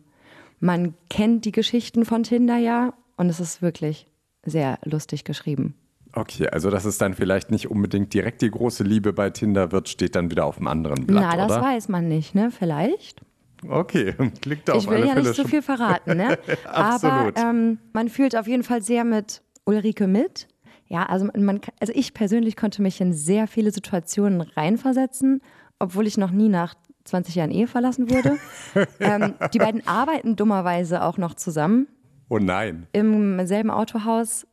man 0.60 0.94
kennt 1.10 1.46
die 1.46 1.52
Geschichten 1.52 2.04
von 2.06 2.24
Tinder 2.24 2.58
ja 2.58 2.94
und 3.16 3.30
es 3.30 3.40
ist 3.40 3.62
wirklich 3.62 4.08
sehr 4.44 4.80
lustig 4.84 5.24
geschrieben. 5.24 5.76
Okay, 6.14 6.48
also 6.50 6.70
dass 6.70 6.86
es 6.86 6.98
dann 6.98 7.14
vielleicht 7.14 7.52
nicht 7.52 7.70
unbedingt 7.70 8.14
direkt 8.14 8.42
die 8.42 8.50
große 8.50 8.84
Liebe 8.84 9.14
bei 9.14 9.30
Tinder 9.30 9.72
wird, 9.72 9.88
steht 9.90 10.16
dann 10.16 10.32
wieder 10.32 10.46
auf 10.46 10.58
dem 10.58 10.68
anderen 10.68 11.06
Blatt, 11.06 11.24
Na, 11.32 11.38
das 11.38 11.52
oder? 11.58 11.62
weiß 11.62 11.90
man 11.90 12.08
nicht, 12.08 12.34
ne? 12.34 12.50
Vielleicht. 12.52 13.22
Okay, 13.68 14.14
klickt 14.42 14.70
auf 14.70 14.84
ich 14.84 14.90
will 14.90 14.98
alle 14.98 15.08
ja 15.08 15.14
Fälle 15.14 15.26
nicht 15.28 15.36
zu 15.36 15.42
schon. 15.44 15.52
viel 15.52 15.62
verraten, 15.62 16.18
ne? 16.18 16.38
Aber 16.66 16.88
Absolut. 16.94 17.34
ähm, 17.38 17.78
man 17.94 18.10
fühlt 18.10 18.36
auf 18.36 18.48
jeden 18.48 18.64
Fall 18.64 18.82
sehr 18.82 19.04
mit 19.04 19.42
Ulrike 19.68 20.08
mit. 20.08 20.48
Ja, 20.88 21.04
also 21.06 21.28
man, 21.36 21.60
also 21.80 21.92
ich 21.96 22.14
persönlich 22.14 22.56
konnte 22.56 22.82
mich 22.82 23.02
in 23.02 23.14
sehr 23.14 23.48
viele 23.48 23.72
Situationen 23.72 24.42
reinversetzen, 24.42 25.42
obwohl 25.80 26.08
ich 26.08 26.18
noch 26.18 26.32
nie 26.32 26.50
nach 26.50 26.76
20 27.04 27.36
Jahren 27.36 27.52
Ehe 27.52 27.68
verlassen 27.68 28.10
wurde. 28.10 28.38
ähm, 29.00 29.34
die 29.54 29.60
beiden 29.60 29.86
arbeiten 29.86 30.36
dummerweise 30.36 31.04
auch 31.04 31.18
noch 31.18 31.34
zusammen 31.34 31.88
Oh 32.30 32.40
nein. 32.40 32.88
im 32.94 33.46
selben 33.46 33.70
Autohaus. 33.70 34.48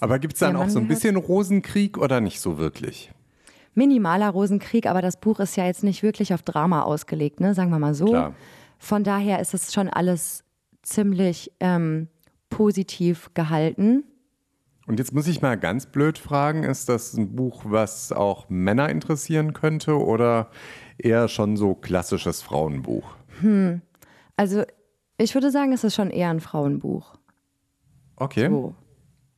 Aber 0.00 0.18
gibt 0.18 0.34
es 0.34 0.40
dann 0.40 0.56
auch 0.56 0.60
Mann 0.60 0.70
so 0.70 0.78
ein 0.78 0.88
gehört. 0.88 1.00
bisschen 1.02 1.16
Rosenkrieg 1.16 1.96
oder 1.96 2.20
nicht 2.20 2.40
so 2.40 2.58
wirklich? 2.58 3.10
minimaler 3.74 4.28
Rosenkrieg, 4.30 4.86
aber 4.86 5.00
das 5.00 5.18
Buch 5.20 5.40
ist 5.40 5.56
ja 5.56 5.64
jetzt 5.64 5.84
nicht 5.84 6.02
wirklich 6.02 6.34
auf 6.34 6.42
Drama 6.42 6.82
ausgelegt, 6.82 7.40
ne? 7.40 7.54
sagen 7.54 7.70
wir 7.70 7.78
mal 7.78 7.94
so. 7.94 8.06
Klar. 8.06 8.34
Von 8.78 9.04
daher 9.04 9.40
ist 9.40 9.54
es 9.54 9.72
schon 9.72 9.88
alles 9.88 10.44
ziemlich 10.82 11.52
ähm, 11.60 12.08
positiv 12.48 13.30
gehalten. 13.34 14.04
Und 14.86 14.98
jetzt 14.98 15.12
muss 15.12 15.26
ich 15.26 15.42
mal 15.42 15.56
ganz 15.56 15.86
blöd 15.86 16.18
fragen, 16.18 16.64
ist 16.64 16.88
das 16.88 17.14
ein 17.14 17.36
Buch, 17.36 17.62
was 17.64 18.12
auch 18.12 18.48
Männer 18.48 18.88
interessieren 18.88 19.52
könnte 19.52 19.98
oder 19.98 20.50
eher 20.98 21.28
schon 21.28 21.56
so 21.56 21.74
klassisches 21.74 22.42
Frauenbuch? 22.42 23.14
Also 24.36 24.64
ich 25.18 25.34
würde 25.34 25.50
sagen, 25.50 25.72
es 25.72 25.84
ist 25.84 25.94
schon 25.94 26.10
eher 26.10 26.30
ein 26.30 26.40
Frauenbuch. 26.40 27.14
Okay. 28.16 28.48
So. 28.48 28.74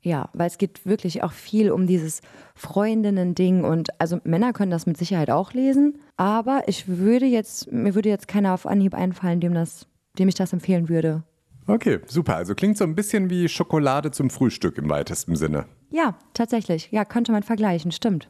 Ja, 0.00 0.30
weil 0.32 0.48
es 0.48 0.58
geht 0.58 0.84
wirklich 0.84 1.22
auch 1.22 1.32
viel 1.32 1.70
um 1.70 1.86
dieses 1.86 2.22
Freundinnen-Ding 2.56 3.62
und 3.62 4.00
also 4.00 4.18
Männer 4.24 4.52
können 4.52 4.72
das 4.72 4.86
mit 4.86 4.96
Sicherheit 4.96 5.30
auch 5.30 5.52
lesen, 5.52 5.98
aber 6.16 6.62
ich 6.66 6.88
würde 6.88 7.26
jetzt, 7.26 7.70
mir 7.70 7.94
würde 7.94 8.08
jetzt 8.08 8.26
keiner 8.26 8.52
auf 8.52 8.66
Anhieb 8.66 8.94
einfallen, 8.94 9.40
dem 9.40 9.54
das, 9.54 9.86
dem 10.18 10.28
ich 10.28 10.34
das 10.34 10.52
empfehlen 10.52 10.88
würde. 10.88 11.22
Okay, 11.66 12.00
super. 12.06 12.36
Also 12.36 12.54
klingt 12.54 12.76
so 12.76 12.84
ein 12.84 12.94
bisschen 12.94 13.30
wie 13.30 13.48
Schokolade 13.48 14.10
zum 14.10 14.30
Frühstück 14.30 14.78
im 14.78 14.88
weitesten 14.90 15.36
Sinne. 15.36 15.66
Ja, 15.90 16.16
tatsächlich. 16.34 16.88
Ja, 16.90 17.04
könnte 17.04 17.32
man 17.32 17.42
vergleichen, 17.42 17.92
stimmt. 17.92 18.28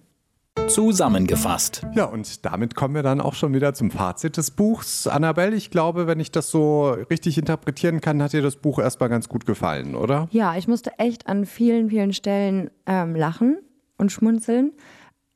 Zusammengefasst. 0.68 1.86
Ja, 1.94 2.04
und 2.04 2.44
damit 2.44 2.74
kommen 2.74 2.94
wir 2.94 3.02
dann 3.02 3.20
auch 3.20 3.34
schon 3.34 3.54
wieder 3.54 3.72
zum 3.74 3.90
Fazit 3.90 4.36
des 4.36 4.50
Buchs. 4.50 5.06
Annabelle, 5.06 5.56
ich 5.56 5.70
glaube, 5.70 6.06
wenn 6.06 6.20
ich 6.20 6.30
das 6.30 6.50
so 6.50 6.90
richtig 6.90 7.38
interpretieren 7.38 8.00
kann, 8.00 8.22
hat 8.22 8.32
dir 8.32 8.42
das 8.42 8.56
Buch 8.56 8.78
erstmal 8.78 9.08
ganz 9.08 9.28
gut 9.28 9.46
gefallen, 9.46 9.94
oder? 9.94 10.28
Ja, 10.30 10.56
ich 10.56 10.68
musste 10.68 10.98
echt 10.98 11.26
an 11.26 11.46
vielen, 11.46 11.88
vielen 11.88 12.12
Stellen 12.12 12.70
ähm, 12.86 13.16
lachen 13.16 13.58
und 13.96 14.12
schmunzeln. 14.12 14.72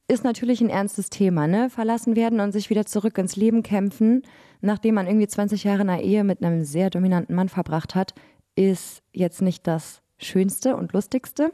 Ist 0.09 0.23
natürlich 0.23 0.61
ein 0.61 0.71
ernstes 0.71 1.11
Thema, 1.11 1.49
ne? 1.49 1.69
Verlassen 1.69 2.15
werden 2.15 2.39
und 2.41 2.53
sich 2.53 2.71
wieder 2.71 2.87
zurück 2.87 3.19
ins 3.19 3.35
Leben 3.35 3.63
kämpfen, 3.63 4.23
nachdem 4.61 4.95
man 4.95 5.07
irgendwie 5.07 5.27
20 5.27 5.65
Jahre 5.65 5.83
in 5.83 5.91
einer 5.91 6.03
Ehe 6.03 6.23
mit 6.23 6.43
einem 6.43 6.65
sehr 6.65 6.91
dominanten 6.91 7.35
Mann 7.35 7.49
verbracht 7.49 7.95
hat, 7.95 8.15
ist 8.55 9.03
jetzt 9.13 9.43
nicht 9.43 9.67
das 9.67 10.03
Schönste 10.19 10.77
und 10.77 10.93
Lustigste. 10.93 11.51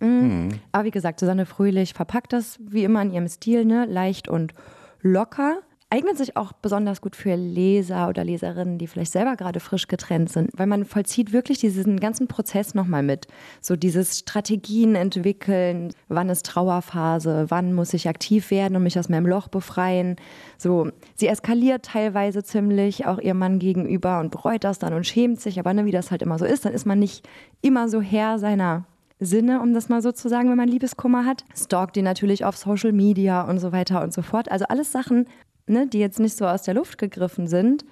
Mhm. 0.00 0.60
Aber 0.72 0.84
wie 0.84 0.90
gesagt, 0.90 1.20
Susanne 1.20 1.44
Fröhlich 1.46 1.92
verpackt 1.92 2.32
das 2.32 2.58
wie 2.62 2.84
immer 2.84 3.02
in 3.02 3.12
ihrem 3.12 3.28
Stil, 3.28 3.64
ne? 3.64 3.84
Leicht 3.84 4.28
und 4.28 4.54
locker. 5.00 5.58
Eignet 5.92 6.16
sich 6.16 6.36
auch 6.36 6.52
besonders 6.52 7.00
gut 7.00 7.16
für 7.16 7.34
Leser 7.34 8.08
oder 8.08 8.22
Leserinnen, 8.22 8.78
die 8.78 8.86
vielleicht 8.86 9.10
selber 9.10 9.34
gerade 9.34 9.58
frisch 9.58 9.88
getrennt 9.88 10.30
sind, 10.30 10.50
weil 10.56 10.68
man 10.68 10.84
vollzieht 10.84 11.32
wirklich 11.32 11.58
diesen 11.58 11.98
ganzen 11.98 12.28
Prozess 12.28 12.74
nochmal 12.74 13.02
mit. 13.02 13.26
So 13.60 13.74
dieses 13.74 14.20
Strategien 14.20 14.94
entwickeln, 14.94 15.92
wann 16.08 16.28
ist 16.28 16.46
Trauerphase, 16.46 17.46
wann 17.48 17.72
muss 17.72 17.92
ich 17.92 18.08
aktiv 18.08 18.52
werden 18.52 18.76
und 18.76 18.84
mich 18.84 19.00
aus 19.00 19.08
meinem 19.08 19.26
Loch 19.26 19.48
befreien. 19.48 20.14
So, 20.58 20.92
sie 21.16 21.26
eskaliert 21.26 21.86
teilweise 21.86 22.44
ziemlich, 22.44 23.06
auch 23.06 23.18
ihrem 23.18 23.38
Mann 23.38 23.58
gegenüber 23.58 24.20
und 24.20 24.30
bereut 24.30 24.62
das 24.62 24.78
dann 24.78 24.94
und 24.94 25.08
schämt 25.08 25.40
sich, 25.40 25.58
aber 25.58 25.74
ne, 25.74 25.86
wie 25.86 25.90
das 25.90 26.12
halt 26.12 26.22
immer 26.22 26.38
so 26.38 26.44
ist, 26.44 26.64
dann 26.64 26.72
ist 26.72 26.86
man 26.86 27.00
nicht 27.00 27.28
immer 27.62 27.88
so 27.88 28.00
Herr 28.00 28.38
seiner 28.38 28.84
Sinne, 29.18 29.60
um 29.60 29.74
das 29.74 29.88
mal 29.88 30.02
so 30.02 30.12
zu 30.12 30.28
sagen, 30.28 30.50
wenn 30.50 30.56
man 30.56 30.68
Liebeskummer 30.68 31.26
hat. 31.26 31.44
Stalkt 31.54 31.96
die 31.96 32.02
natürlich 32.02 32.44
auf 32.44 32.56
Social 32.56 32.92
Media 32.92 33.42
und 33.42 33.58
so 33.58 33.72
weiter 33.72 34.02
und 34.02 34.14
so 34.14 34.22
fort. 34.22 34.50
Also 34.50 34.66
alles 34.68 34.92
Sachen, 34.92 35.26
ne, 35.66 35.86
die 35.86 35.98
jetzt 35.98 36.20
nicht 36.20 36.36
so 36.36 36.46
aus 36.46 36.62
der 36.62 36.74
Luft 36.74 36.98
gegriffen 36.98 37.46
sind. 37.46 37.84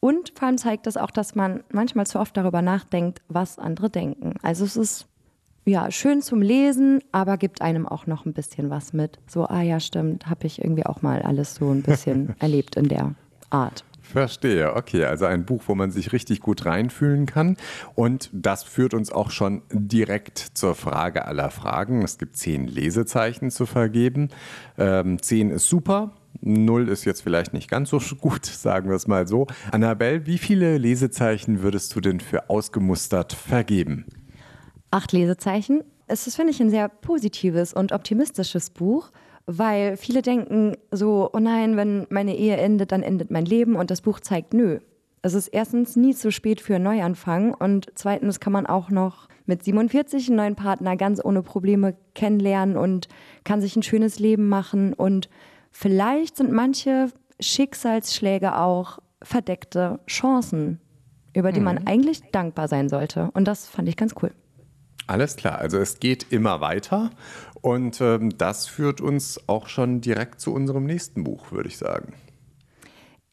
Und 0.00 0.32
vor 0.36 0.46
allem 0.46 0.58
zeigt 0.58 0.86
es 0.86 0.96
auch, 0.96 1.10
dass 1.10 1.34
man 1.34 1.64
manchmal 1.72 2.06
zu 2.06 2.20
oft 2.20 2.36
darüber 2.36 2.62
nachdenkt, 2.62 3.20
was 3.28 3.58
andere 3.58 3.90
denken. 3.90 4.34
Also 4.42 4.64
es 4.64 4.76
ist 4.76 5.06
ja 5.64 5.90
schön 5.90 6.22
zum 6.22 6.40
Lesen, 6.40 7.02
aber 7.12 7.36
gibt 7.36 7.62
einem 7.62 7.86
auch 7.86 8.06
noch 8.06 8.24
ein 8.24 8.32
bisschen 8.32 8.70
was 8.70 8.92
mit. 8.92 9.18
So, 9.26 9.46
ah 9.46 9.62
ja, 9.62 9.80
stimmt, 9.80 10.28
habe 10.28 10.46
ich 10.46 10.62
irgendwie 10.62 10.86
auch 10.86 11.02
mal 11.02 11.22
alles 11.22 11.56
so 11.56 11.70
ein 11.70 11.82
bisschen 11.82 12.36
erlebt 12.40 12.76
in 12.76 12.88
der 12.88 13.14
Art. 13.50 13.84
Verstehe, 14.08 14.74
okay. 14.74 15.04
Also 15.04 15.26
ein 15.26 15.44
Buch, 15.44 15.64
wo 15.66 15.74
man 15.74 15.90
sich 15.90 16.12
richtig 16.12 16.40
gut 16.40 16.64
reinfühlen 16.64 17.26
kann. 17.26 17.58
Und 17.94 18.30
das 18.32 18.62
führt 18.62 18.94
uns 18.94 19.12
auch 19.12 19.30
schon 19.30 19.60
direkt 19.70 20.38
zur 20.38 20.74
Frage 20.74 21.26
aller 21.26 21.50
Fragen. 21.50 22.02
Es 22.02 22.16
gibt 22.16 22.36
zehn 22.36 22.66
Lesezeichen 22.66 23.50
zu 23.50 23.66
vergeben. 23.66 24.30
Ähm, 24.78 25.20
zehn 25.20 25.50
ist 25.50 25.68
super. 25.68 26.12
Null 26.40 26.88
ist 26.88 27.04
jetzt 27.04 27.22
vielleicht 27.22 27.52
nicht 27.52 27.68
ganz 27.68 27.90
so 27.90 27.98
gut, 28.20 28.46
sagen 28.46 28.88
wir 28.88 28.96
es 28.96 29.06
mal 29.06 29.26
so. 29.26 29.46
Annabelle, 29.72 30.26
wie 30.26 30.38
viele 30.38 30.78
Lesezeichen 30.78 31.62
würdest 31.62 31.94
du 31.94 32.00
denn 32.00 32.20
für 32.20 32.48
ausgemustert 32.50 33.32
vergeben? 33.32 34.06
acht 34.90 35.12
Lesezeichen. 35.12 35.82
Es 36.06 36.26
ist, 36.26 36.36
finde 36.36 36.52
ich, 36.52 36.60
ein 36.60 36.70
sehr 36.70 36.88
positives 36.88 37.74
und 37.74 37.92
optimistisches 37.92 38.70
Buch, 38.70 39.10
weil 39.46 39.96
viele 39.96 40.22
denken 40.22 40.76
so, 40.90 41.30
oh 41.32 41.38
nein, 41.38 41.76
wenn 41.76 42.06
meine 42.10 42.36
Ehe 42.36 42.56
endet, 42.56 42.92
dann 42.92 43.02
endet 43.02 43.30
mein 43.30 43.44
Leben 43.44 43.76
und 43.76 43.90
das 43.90 44.00
Buch 44.00 44.20
zeigt, 44.20 44.54
nö. 44.54 44.78
Es 45.20 45.34
ist 45.34 45.48
erstens 45.48 45.96
nie 45.96 46.14
zu 46.14 46.30
spät 46.30 46.60
für 46.60 46.76
einen 46.76 46.84
Neuanfang 46.84 47.52
und 47.52 47.88
zweitens 47.94 48.40
kann 48.40 48.52
man 48.52 48.66
auch 48.66 48.88
noch 48.90 49.28
mit 49.46 49.64
47 49.64 50.28
einen 50.28 50.36
neuen 50.36 50.54
Partner 50.54 50.96
ganz 50.96 51.22
ohne 51.22 51.42
Probleme 51.42 51.96
kennenlernen 52.14 52.76
und 52.76 53.08
kann 53.44 53.60
sich 53.60 53.74
ein 53.74 53.82
schönes 53.82 54.18
Leben 54.18 54.48
machen 54.48 54.92
und 54.94 55.28
vielleicht 55.70 56.36
sind 56.36 56.52
manche 56.52 57.10
Schicksalsschläge 57.40 58.56
auch 58.56 58.98
verdeckte 59.22 60.00
Chancen, 60.06 60.80
über 61.34 61.52
die 61.52 61.60
man 61.60 61.86
eigentlich 61.86 62.22
dankbar 62.32 62.68
sein 62.68 62.88
sollte 62.88 63.30
und 63.34 63.46
das 63.46 63.68
fand 63.68 63.88
ich 63.88 63.96
ganz 63.96 64.14
cool. 64.22 64.32
Alles 65.06 65.36
klar, 65.36 65.58
also 65.58 65.78
es 65.78 66.00
geht 66.00 66.32
immer 66.32 66.60
weiter 66.60 67.10
und 67.62 68.00
ähm, 68.00 68.36
das 68.36 68.66
führt 68.66 69.00
uns 69.00 69.40
auch 69.48 69.68
schon 69.68 70.00
direkt 70.00 70.40
zu 70.40 70.52
unserem 70.52 70.84
nächsten 70.84 71.24
Buch, 71.24 71.50
würde 71.50 71.68
ich 71.68 71.78
sagen. 71.78 72.12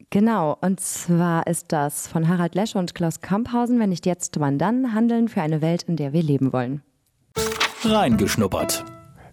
Genau, 0.09 0.57
und 0.61 0.79
zwar 0.79 1.45
ist 1.47 1.73
das 1.73 2.07
von 2.07 2.29
Harald 2.29 2.55
Lesche 2.55 2.77
und 2.77 2.95
Klaus 2.95 3.19
Kamphausen, 3.19 3.79
wenn 3.79 3.89
nicht 3.89 4.05
jetzt, 4.05 4.39
wann 4.39 4.57
dann, 4.57 4.93
Handeln 4.93 5.27
für 5.27 5.41
eine 5.41 5.61
Welt, 5.61 5.83
in 5.83 5.97
der 5.97 6.13
wir 6.13 6.23
leben 6.23 6.53
wollen. 6.53 6.81
Reingeschnuppert. 7.83 8.85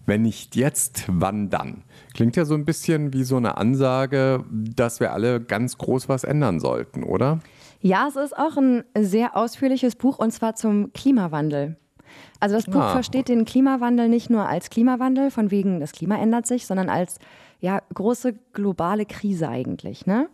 Wenn 0.05 0.23
nicht 0.23 0.55
jetzt, 0.55 1.05
wann 1.07 1.49
dann? 1.49 1.83
Klingt 2.13 2.35
ja 2.35 2.45
so 2.45 2.53
ein 2.55 2.65
bisschen 2.65 3.13
wie 3.13 3.23
so 3.23 3.37
eine 3.37 3.57
Ansage, 3.57 4.43
dass 4.51 4.99
wir 4.99 5.13
alle 5.13 5.39
ganz 5.41 5.77
groß 5.77 6.09
was 6.09 6.23
ändern 6.23 6.59
sollten, 6.59 7.03
oder? 7.03 7.39
Ja, 7.79 8.07
es 8.07 8.15
ist 8.15 8.37
auch 8.37 8.57
ein 8.57 8.83
sehr 8.97 9.35
ausführliches 9.37 9.95
Buch 9.95 10.19
und 10.19 10.31
zwar 10.31 10.55
zum 10.55 10.91
Klimawandel. 10.93 11.77
Also 12.39 12.55
das 12.55 12.65
Buch 12.65 12.81
Ah. 12.81 12.91
versteht 12.91 13.27
den 13.29 13.45
Klimawandel 13.45 14.09
nicht 14.09 14.29
nur 14.29 14.47
als 14.47 14.69
Klimawandel, 14.69 15.31
von 15.31 15.51
wegen 15.51 15.79
das 15.79 15.93
Klima 15.93 16.17
ändert 16.17 16.45
sich, 16.45 16.65
sondern 16.67 16.89
als 16.89 17.17
ja, 17.59 17.81
große 17.93 18.33
globale 18.51 19.05
Krise 19.05 19.47
eigentlich. 19.47 20.05
Ne? 20.05 20.27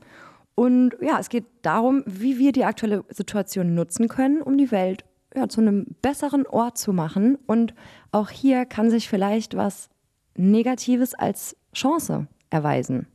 Und 0.55 0.95
ja, 0.99 1.19
es 1.19 1.29
geht 1.29 1.45
darum, 1.61 2.03
wie 2.05 2.37
wir 2.39 2.51
die 2.51 2.65
aktuelle 2.65 3.05
Situation 3.09 3.75
nutzen 3.75 4.07
können, 4.07 4.41
um 4.41 4.57
die 4.57 4.71
Welt 4.71 5.05
ja, 5.35 5.47
zu 5.47 5.61
einem 5.61 5.85
besseren 6.01 6.45
Ort 6.47 6.77
zu 6.77 6.93
machen. 6.93 7.37
Und 7.47 7.73
auch 8.11 8.29
hier 8.29 8.65
kann 8.65 8.89
sich 8.89 9.09
vielleicht 9.09 9.55
was 9.55 9.89
Negatives 10.35 11.13
als 11.13 11.55
Chance 11.73 12.27
erweisen. 12.49 13.07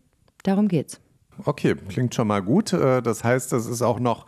Darum 0.42 0.68
geht's. 0.68 1.00
Okay, 1.44 1.74
klingt 1.88 2.14
schon 2.14 2.28
mal 2.28 2.42
gut. 2.42 2.72
Äh, 2.72 3.02
Das 3.02 3.24
heißt, 3.24 3.52
das 3.52 3.66
ist 3.66 3.82
auch 3.82 3.98
noch 3.98 4.26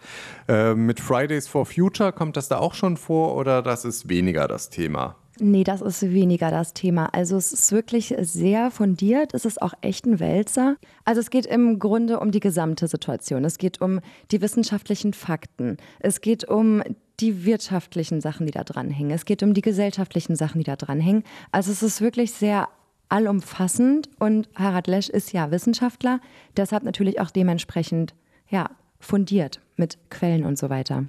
äh, 0.48 0.74
mit 0.74 1.00
Fridays 1.00 1.46
for 1.46 1.66
Future, 1.66 2.12
kommt 2.12 2.36
das 2.36 2.48
da 2.48 2.58
auch 2.58 2.74
schon 2.74 2.96
vor 2.96 3.36
oder 3.36 3.62
das 3.62 3.84
ist 3.84 4.08
weniger 4.08 4.48
das 4.48 4.70
Thema? 4.70 5.16
Nee, 5.38 5.64
das 5.64 5.82
ist 5.82 6.00
weniger 6.02 6.50
das 6.50 6.72
Thema. 6.72 7.12
Also 7.12 7.36
es 7.36 7.52
ist 7.52 7.70
wirklich 7.70 8.14
sehr 8.20 8.70
fundiert. 8.70 9.34
Es 9.34 9.44
ist 9.44 9.60
auch 9.60 9.74
echt 9.82 10.06
ein 10.06 10.18
Wälzer. 10.18 10.76
Also 11.04 11.20
es 11.20 11.28
geht 11.28 11.44
im 11.44 11.78
Grunde 11.78 12.20
um 12.20 12.30
die 12.30 12.40
gesamte 12.40 12.88
Situation. 12.88 13.44
Es 13.44 13.58
geht 13.58 13.82
um 13.82 14.00
die 14.30 14.40
wissenschaftlichen 14.40 15.12
Fakten. 15.12 15.76
Es 16.00 16.22
geht 16.22 16.48
um 16.48 16.82
die 17.20 17.44
wirtschaftlichen 17.44 18.20
Sachen, 18.20 18.46
die 18.46 18.52
da 18.52 18.64
dranhängen. 18.64 19.10
Es 19.10 19.24
geht 19.24 19.42
um 19.42 19.54
die 19.54 19.62
gesellschaftlichen 19.62 20.36
Sachen, 20.36 20.58
die 20.58 20.64
da 20.64 20.76
dranhängen. 20.76 21.24
Also 21.52 21.72
es 21.72 21.82
ist 21.82 22.00
wirklich 22.00 22.32
sehr 22.32 22.68
allumfassend 23.08 24.08
und 24.18 24.48
Harald 24.54 24.86
Lesch 24.86 25.08
ist 25.08 25.32
ja 25.32 25.50
Wissenschaftler, 25.50 26.20
deshalb 26.56 26.82
natürlich 26.82 27.20
auch 27.20 27.30
dementsprechend 27.30 28.14
ja, 28.48 28.70
fundiert 28.98 29.60
mit 29.76 29.98
Quellen 30.10 30.44
und 30.44 30.58
so 30.58 30.70
weiter. 30.70 31.04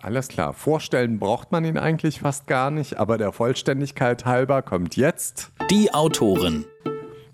Alles 0.00 0.28
klar. 0.28 0.52
Vorstellen 0.52 1.18
braucht 1.18 1.52
man 1.52 1.64
ihn 1.64 1.78
eigentlich 1.78 2.20
fast 2.20 2.46
gar 2.46 2.70
nicht, 2.70 2.98
aber 2.98 3.16
der 3.16 3.32
Vollständigkeit 3.32 4.24
halber 4.24 4.62
kommt 4.62 4.96
jetzt. 4.96 5.52
Die 5.70 5.92
Autorin. 5.94 6.64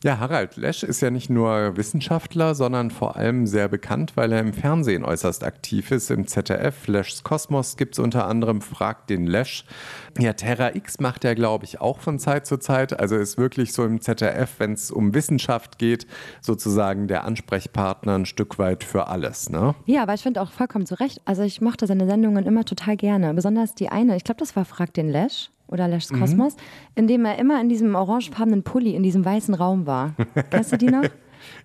Ja, 0.04 0.18
Harald 0.18 0.56
Lesch 0.56 0.82
ist 0.82 1.00
ja 1.00 1.10
nicht 1.10 1.30
nur 1.30 1.76
Wissenschaftler, 1.76 2.56
sondern 2.56 2.90
vor 2.90 3.14
allem 3.14 3.46
sehr 3.46 3.68
bekannt, 3.68 4.16
weil 4.16 4.32
er 4.32 4.40
im 4.40 4.52
Fernsehen 4.52 5.04
äußerst 5.04 5.44
aktiv 5.44 5.92
ist. 5.92 6.10
Im 6.10 6.26
ZDF, 6.26 6.88
Leschs 6.88 7.22
Kosmos 7.22 7.76
gibt 7.76 7.94
es 7.94 8.00
unter 8.00 8.26
anderem 8.26 8.62
Frag 8.62 9.06
den 9.06 9.28
Lesch. 9.28 9.64
Ja, 10.18 10.32
Terra 10.32 10.74
X 10.74 10.98
macht 10.98 11.24
er, 11.24 11.36
glaube 11.36 11.66
ich, 11.66 11.80
auch 11.80 12.00
von 12.00 12.18
Zeit 12.18 12.46
zu 12.48 12.56
Zeit. 12.58 12.98
Also 12.98 13.14
ist 13.14 13.38
wirklich 13.38 13.72
so 13.72 13.84
im 13.84 14.00
ZDF, 14.00 14.58
wenn 14.58 14.72
es 14.72 14.90
um 14.90 15.14
Wissenschaft 15.14 15.78
geht, 15.78 16.08
sozusagen 16.40 17.06
der 17.06 17.22
Ansprechpartner 17.22 18.16
ein 18.16 18.26
Stück 18.26 18.58
weit 18.58 18.82
für 18.82 19.06
alles. 19.06 19.50
Ne? 19.50 19.76
Ja, 19.86 20.02
aber 20.02 20.14
ich 20.14 20.22
finde 20.22 20.42
auch 20.42 20.50
vollkommen 20.50 20.84
zu 20.84 20.98
Recht. 20.98 21.20
Also 21.26 21.42
ich 21.42 21.60
mochte 21.60 21.86
seine 21.86 22.06
Sendungen 22.06 22.44
immer 22.44 22.64
total 22.64 22.96
gerne. 22.96 23.34
Besonders 23.34 23.76
die 23.76 23.88
eine, 23.88 24.16
ich 24.16 24.24
glaube, 24.24 24.40
das 24.40 24.56
war 24.56 24.64
Frag 24.64 24.94
den 24.94 25.08
Lesch 25.08 25.52
oder 25.72 25.88
Leschs 25.88 26.12
Kosmos, 26.12 26.56
in 26.94 27.06
dem 27.08 27.24
er 27.24 27.38
immer 27.38 27.60
in 27.60 27.68
diesem 27.68 27.94
orangefarbenen 27.94 28.62
Pulli 28.62 28.94
in 28.94 29.02
diesem 29.02 29.24
weißen 29.24 29.54
Raum 29.54 29.86
war. 29.86 30.14
Kennst 30.50 30.72
du 30.72 30.76
die 30.78 30.86
noch? 30.90 31.02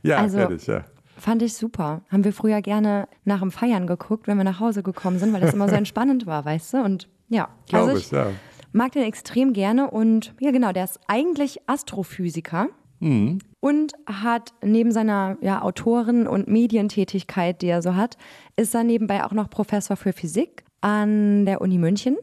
Ja, 0.01 0.17
Also- 0.17 0.37
fertig, 0.39 0.65
ja. 0.65 0.85
Fand 1.19 1.41
ich 1.43 1.53
super. 1.55 2.01
Haben 2.11 2.23
wir 2.23 2.33
früher 2.33 2.61
gerne 2.61 3.07
nach 3.25 3.39
dem 3.41 3.49
Feiern 3.51 3.85
geguckt, 3.87 4.27
wenn 4.27 4.37
wir 4.37 4.43
nach 4.43 4.59
Hause 4.59 4.83
gekommen 4.83 5.17
sind, 5.19 5.33
weil 5.33 5.41
das 5.41 5.53
immer 5.53 5.67
so 5.69 5.75
entspannend 5.83 6.25
war, 6.27 6.45
weißt 6.45 6.73
du? 6.75 6.77
Und 6.83 7.07
ja, 7.29 7.49
Glaube 7.67 7.89
also 7.91 7.97
ich, 7.99 8.11
ja. 8.11 8.27
mag 8.71 8.91
den 8.91 9.03
extrem 9.03 9.53
gerne 9.53 9.89
und 9.89 10.33
ja 10.39 10.51
genau, 10.51 10.71
der 10.73 10.83
ist 10.83 10.99
eigentlich 11.07 11.59
Astrophysiker 11.67 12.67
und 12.99 13.93
hat 14.07 14.53
neben 14.63 14.91
seiner 14.91 15.37
ja, 15.41 15.61
Autoren- 15.61 16.27
und 16.27 16.47
Medientätigkeit, 16.47 17.61
die 17.61 17.67
er 17.67 17.81
so 17.83 17.95
hat, 17.95 18.17
ist 18.55 18.73
er 18.73 18.83
nebenbei 18.83 19.23
auch 19.23 19.31
noch 19.33 19.49
Professor 19.49 19.95
für 19.97 20.13
Physik 20.13 20.63
an 20.81 21.45
der 21.45 21.61
Uni 21.61 21.77
München. 21.77 22.17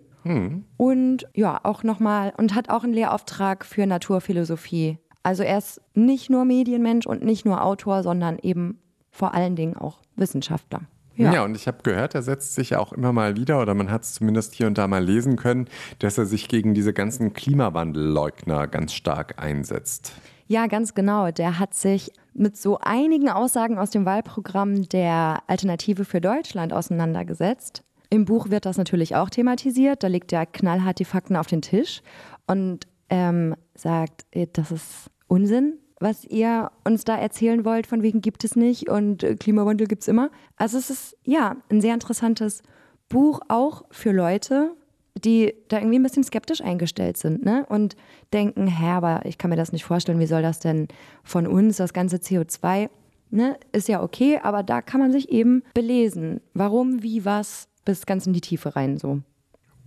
Und 0.76 1.26
ja, 1.34 1.60
auch 1.62 1.82
nochmal 1.82 2.32
und 2.36 2.54
hat 2.54 2.70
auch 2.70 2.84
einen 2.84 2.94
Lehrauftrag 2.94 3.64
für 3.64 3.86
Naturphilosophie. 3.86 4.98
Also 5.22 5.42
er 5.42 5.58
ist 5.58 5.80
nicht 5.94 6.30
nur 6.30 6.44
Medienmensch 6.44 7.06
und 7.06 7.22
nicht 7.22 7.44
nur 7.44 7.62
Autor, 7.64 8.02
sondern 8.02 8.38
eben 8.38 8.78
vor 9.10 9.34
allen 9.34 9.56
Dingen 9.56 9.76
auch 9.76 9.98
Wissenschaftler. 10.16 10.82
Ja. 11.16 11.44
und 11.44 11.54
ich 11.54 11.68
habe 11.68 11.78
gehört, 11.84 12.16
er 12.16 12.22
setzt 12.22 12.56
sich 12.56 12.70
ja 12.70 12.80
auch 12.80 12.92
immer 12.92 13.12
mal 13.12 13.36
wieder, 13.36 13.62
oder 13.62 13.74
man 13.74 13.88
hat 13.88 14.02
es 14.02 14.14
zumindest 14.14 14.52
hier 14.52 14.66
und 14.66 14.78
da 14.78 14.88
mal 14.88 15.04
lesen 15.04 15.36
können, 15.36 15.68
dass 16.00 16.18
er 16.18 16.26
sich 16.26 16.48
gegen 16.48 16.74
diese 16.74 16.92
ganzen 16.92 17.32
Klimawandelleugner 17.32 18.66
ganz 18.66 18.94
stark 18.94 19.40
einsetzt. 19.40 20.12
Ja, 20.46 20.66
ganz 20.66 20.94
genau. 20.94 21.30
Der 21.30 21.58
hat 21.58 21.74
sich 21.74 22.12
mit 22.34 22.56
so 22.56 22.78
einigen 22.78 23.30
Aussagen 23.30 23.78
aus 23.78 23.90
dem 23.90 24.04
Wahlprogramm 24.04 24.88
der 24.88 25.42
Alternative 25.46 26.04
für 26.04 26.20
Deutschland 26.20 26.72
auseinandergesetzt. 26.72 27.84
Im 28.10 28.24
Buch 28.24 28.50
wird 28.50 28.66
das 28.66 28.76
natürlich 28.76 29.16
auch 29.16 29.30
thematisiert. 29.30 30.02
Da 30.02 30.08
legt 30.08 30.32
er 30.32 30.46
knallhart 30.46 30.98
die 30.98 31.04
Fakten 31.04 31.36
auf 31.36 31.46
den 31.46 31.62
Tisch 31.62 32.02
und 32.46 32.86
ähm, 33.10 33.54
sagt, 33.74 34.26
äh, 34.30 34.46
das 34.52 34.70
ist 34.70 35.10
Unsinn, 35.26 35.78
was 36.00 36.24
ihr 36.24 36.70
uns 36.84 37.04
da 37.04 37.16
erzählen 37.16 37.64
wollt, 37.64 37.86
von 37.86 38.02
wegen 38.02 38.20
gibt 38.20 38.44
es 38.44 38.56
nicht 38.56 38.88
und 38.88 39.22
äh, 39.22 39.36
Klimawandel 39.36 39.86
gibt 39.86 40.02
es 40.02 40.08
immer. 40.08 40.30
Also 40.56 40.78
es 40.78 40.90
ist 40.90 41.16
ja 41.24 41.56
ein 41.70 41.80
sehr 41.80 41.94
interessantes 41.94 42.62
Buch 43.08 43.40
auch 43.48 43.84
für 43.90 44.12
Leute, 44.12 44.72
die 45.16 45.54
da 45.68 45.78
irgendwie 45.78 45.98
ein 45.98 46.02
bisschen 46.02 46.24
skeptisch 46.24 46.60
eingestellt 46.60 47.16
sind 47.16 47.44
ne? 47.44 47.64
und 47.68 47.96
denken, 48.32 48.66
hä, 48.66 48.90
aber 48.90 49.22
ich 49.24 49.38
kann 49.38 49.50
mir 49.50 49.56
das 49.56 49.72
nicht 49.72 49.84
vorstellen, 49.84 50.18
wie 50.18 50.26
soll 50.26 50.42
das 50.42 50.58
denn 50.58 50.88
von 51.22 51.46
uns, 51.46 51.76
das 51.76 51.92
ganze 51.92 52.16
CO2, 52.16 52.90
ne? 53.30 53.56
ist 53.72 53.88
ja 53.88 54.02
okay, 54.02 54.40
aber 54.42 54.62
da 54.62 54.82
kann 54.82 55.00
man 55.00 55.12
sich 55.12 55.30
eben 55.30 55.62
belesen, 55.74 56.40
warum, 56.52 57.02
wie, 57.02 57.24
was, 57.24 57.68
bis 57.84 58.06
ganz 58.06 58.26
in 58.26 58.32
die 58.32 58.40
Tiefe 58.40 58.76
rein 58.76 58.98
so. 58.98 59.20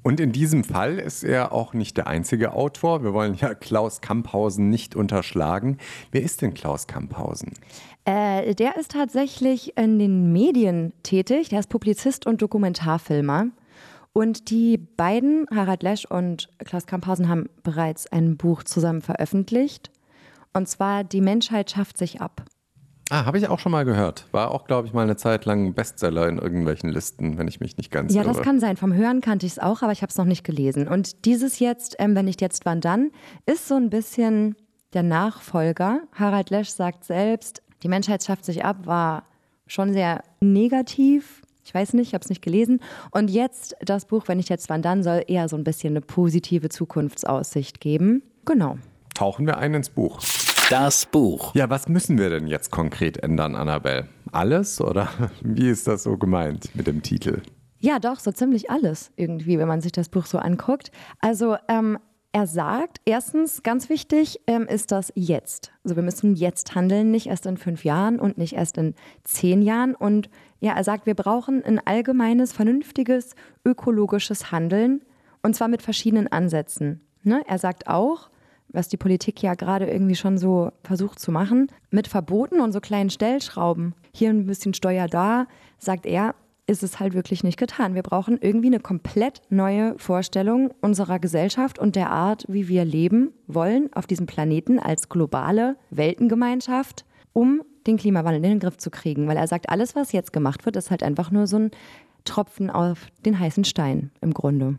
Und 0.04 0.20
in 0.20 0.32
diesem 0.32 0.64
Fall 0.64 1.00
ist 1.00 1.24
er 1.24 1.52
auch 1.52 1.74
nicht 1.74 1.98
der 1.98 2.08
einzige 2.08 2.54
Autor. 2.54 3.04
Wir 3.04 3.14
wollen 3.14 3.36
ja 3.36 3.54
Klaus 3.54 4.00
Kamphausen 4.00 4.70
nicht 4.70 4.96
unterschlagen. 4.96 5.78
Wer 6.12 6.22
ist 6.22 6.42
denn 6.42 6.54
Klaus 6.54 6.88
Kamphausen? 6.88 7.52
Äh, 8.06 8.56
der 8.56 8.78
ist 8.78 8.92
tatsächlich 8.92 9.78
in 9.78 10.00
den 10.00 10.32
Medien 10.32 10.94
tätig. 11.04 11.50
Der 11.50 11.60
ist 11.60 11.68
Publizist 11.68 12.26
und 12.26 12.42
Dokumentarfilmer. 12.42 13.48
Und 14.14 14.50
die 14.50 14.78
beiden, 14.78 15.46
Harald 15.54 15.84
Lesch 15.84 16.06
und 16.06 16.50
Klaus 16.64 16.88
Kamphausen, 16.88 17.28
haben 17.28 17.50
bereits 17.64 18.10
ein 18.12 18.38
Buch 18.38 18.64
zusammen 18.64 19.02
veröffentlicht. 19.02 19.92
Und 20.54 20.70
zwar 20.70 21.04
Die 21.04 21.22
Menschheit 21.22 21.70
schafft 21.70 21.98
sich 21.98 22.22
ab. 22.22 22.46
Ah, 23.10 23.26
habe 23.26 23.38
ich 23.38 23.48
auch 23.48 23.60
schon 23.60 23.72
mal 23.72 23.86
gehört. 23.86 24.26
War 24.32 24.52
auch, 24.52 24.66
glaube 24.66 24.86
ich, 24.88 24.94
mal 24.94 25.04
eine 25.04 25.16
Zeit 25.16 25.46
lang 25.46 25.68
ein 25.68 25.74
Bestseller 25.74 26.28
in 26.28 26.40
irgendwelchen 26.40 26.90
Listen, 26.90 27.38
wenn 27.38 27.48
ich 27.48 27.62
mich 27.62 27.78
nicht 27.78 27.90
ganz 27.90 28.14
Ja, 28.14 28.24
irre. 28.24 28.34
das 28.34 28.42
kann 28.42 28.60
sein. 28.60 28.76
Vom 28.76 28.94
Hören 28.94 29.22
kannte 29.22 29.46
ich 29.46 29.54
es 29.54 29.60
auch, 29.60 29.82
aber 29.82 29.94
ich 29.94 30.02
habe 30.02 30.10
es 30.10 30.18
noch 30.18 30.26
nicht 30.26 30.44
gelesen. 30.44 30.88
Und 30.90 31.24
dieses 31.26 31.60
jetzt, 31.60 31.96
ähm, 32.00 32.16
wenn 32.16 32.26
nicht 32.26 32.42
jetzt, 32.42 32.66
wann 32.66 32.82
dann, 32.82 33.12
ist 33.46 33.68
so 33.70 33.76
ein 33.76 33.90
bisschen 33.90 34.56
der 34.94 35.04
Nachfolger. 35.04 36.02
Harald 36.14 36.50
Lesch 36.50 36.70
sagt 36.70 37.06
selbst, 37.06 37.62
die 37.84 37.88
Menschheit 37.88 38.24
schafft 38.24 38.44
sich 38.44 38.66
ab, 38.66 38.86
war 38.86 39.24
schon 39.68 39.94
sehr 39.94 40.22
negativ. 40.42 41.42
Ich 41.64 41.74
weiß 41.74 41.94
nicht, 41.94 42.08
ich 42.10 42.14
habe 42.14 42.24
es 42.24 42.30
nicht 42.30 42.42
gelesen. 42.42 42.82
Und 43.12 43.30
jetzt 43.30 43.76
das 43.82 44.06
Buch, 44.06 44.24
wenn 44.28 44.38
nicht 44.38 44.50
jetzt, 44.50 44.70
wann 44.70 44.82
dann, 44.82 45.04
soll 45.04 45.24
eher 45.28 45.48
so 45.48 45.56
ein 45.56 45.64
bisschen 45.64 45.94
eine 45.94 46.02
positive 46.02 46.68
Zukunftsaussicht 46.70 47.80
geben. 47.80 48.24
Genau. 48.46 48.78
Tauchen 49.14 49.46
wir 49.46 49.58
ein 49.58 49.74
ins 49.74 49.90
Buch. 49.90 50.20
Das 50.70 51.06
Buch. 51.06 51.56
Ja, 51.56 51.70
was 51.70 51.88
müssen 51.88 52.18
wir 52.18 52.30
denn 52.30 52.46
jetzt 52.46 52.72
konkret 52.72 53.24
ändern, 53.24 53.56
Annabelle? 53.56 54.10
Alles 54.34 54.82
oder 54.82 55.08
wie 55.42 55.70
ist 55.70 55.88
das 55.88 56.04
so 56.04 56.18
gemeint 56.18 56.76
mit 56.76 56.88
dem 56.88 57.02
Titel? 57.02 57.42
Ja, 57.80 58.00
doch, 58.00 58.20
so 58.20 58.34
ziemlich 58.34 58.70
alles 58.70 59.12
irgendwie, 59.16 59.60
wenn 59.60 59.70
man 59.70 59.80
sich 59.80 59.94
das 59.94 60.10
Buch 60.10 60.26
so 60.26 60.40
anguckt. 60.40 60.92
Also 61.20 61.56
ähm, 61.70 61.98
er 62.34 62.48
sagt, 62.48 63.00
erstens, 63.06 63.64
ganz 63.64 63.88
wichtig 63.88 64.42
ähm, 64.46 64.68
ist 64.68 64.92
das 64.92 65.14
jetzt. 65.16 65.72
Also 65.86 65.96
wir 65.96 66.04
müssen 66.04 66.36
jetzt 66.36 66.76
handeln, 66.76 67.12
nicht 67.12 67.28
erst 67.28 67.46
in 67.46 67.56
fünf 67.56 67.86
Jahren 67.86 68.20
und 68.20 68.38
nicht 68.38 68.54
erst 68.54 68.78
in 68.78 68.94
zehn 69.24 69.62
Jahren. 69.62 69.96
Und 69.96 70.30
ja, 70.60 70.74
er 70.74 70.84
sagt, 70.84 71.06
wir 71.06 71.16
brauchen 71.16 71.64
ein 71.64 71.80
allgemeines, 71.86 72.52
vernünftiges, 72.52 73.36
ökologisches 73.64 74.52
Handeln 74.52 75.02
und 75.44 75.56
zwar 75.56 75.70
mit 75.70 75.82
verschiedenen 75.82 76.28
Ansätzen. 76.28 77.08
Ne? 77.24 77.42
Er 77.48 77.58
sagt 77.58 77.88
auch, 77.88 78.30
was 78.70 78.88
die 78.88 78.98
Politik 78.98 79.42
ja 79.42 79.56
gerade 79.56 79.90
irgendwie 79.90 80.16
schon 80.16 80.38
so 80.38 80.72
versucht 80.84 81.20
zu 81.20 81.32
machen, 81.32 81.68
mit 81.90 82.08
Verboten 82.08 82.60
und 82.60 82.72
so 82.72 82.80
kleinen 82.80 83.10
Stellschrauben. 83.10 83.94
Hier 84.14 84.30
ein 84.30 84.46
bisschen 84.46 84.74
Steuer 84.74 85.08
da, 85.08 85.48
sagt 85.78 86.06
er, 86.06 86.36
ist 86.68 86.84
es 86.84 87.00
halt 87.00 87.14
wirklich 87.14 87.44
nicht 87.44 87.58
getan. 87.58 87.96
Wir 87.96 88.04
brauchen 88.04 88.38
irgendwie 88.42 88.68
eine 88.68 88.82
komplett 88.82 89.42
neue 89.50 89.98
Vorstellung 89.98 90.72
unserer 90.82 91.18
Gesellschaft 91.18 91.80
und 91.80 91.96
der 91.96 92.12
Art, 92.12 92.46
wie 92.50 92.68
wir 92.68 92.84
leben 92.84 93.32
wollen 93.48 93.90
auf 93.94 94.06
diesem 94.06 94.26
Planeten 94.26 94.78
als 94.78 95.08
globale 95.08 95.78
Weltengemeinschaft, 95.90 97.06
um 97.32 97.62
den 97.88 97.96
Klimawandel 97.96 98.44
in 98.44 98.50
den 98.52 98.60
Griff 98.60 98.78
zu 98.78 98.92
kriegen. 98.92 99.28
Weil 99.28 99.38
er 99.38 99.48
sagt, 99.48 99.70
alles, 99.70 99.96
was 99.96 100.12
jetzt 100.12 100.34
gemacht 100.34 100.66
wird, 100.66 100.76
ist 100.76 100.92
halt 100.92 101.04
einfach 101.04 101.32
nur 101.32 101.48
so 101.48 101.58
ein 101.58 101.72
Tropfen 102.26 102.70
auf 102.70 103.08
den 103.26 103.40
heißen 103.40 103.64
Stein 103.64 104.12
im 104.20 104.34
Grunde. 104.34 104.78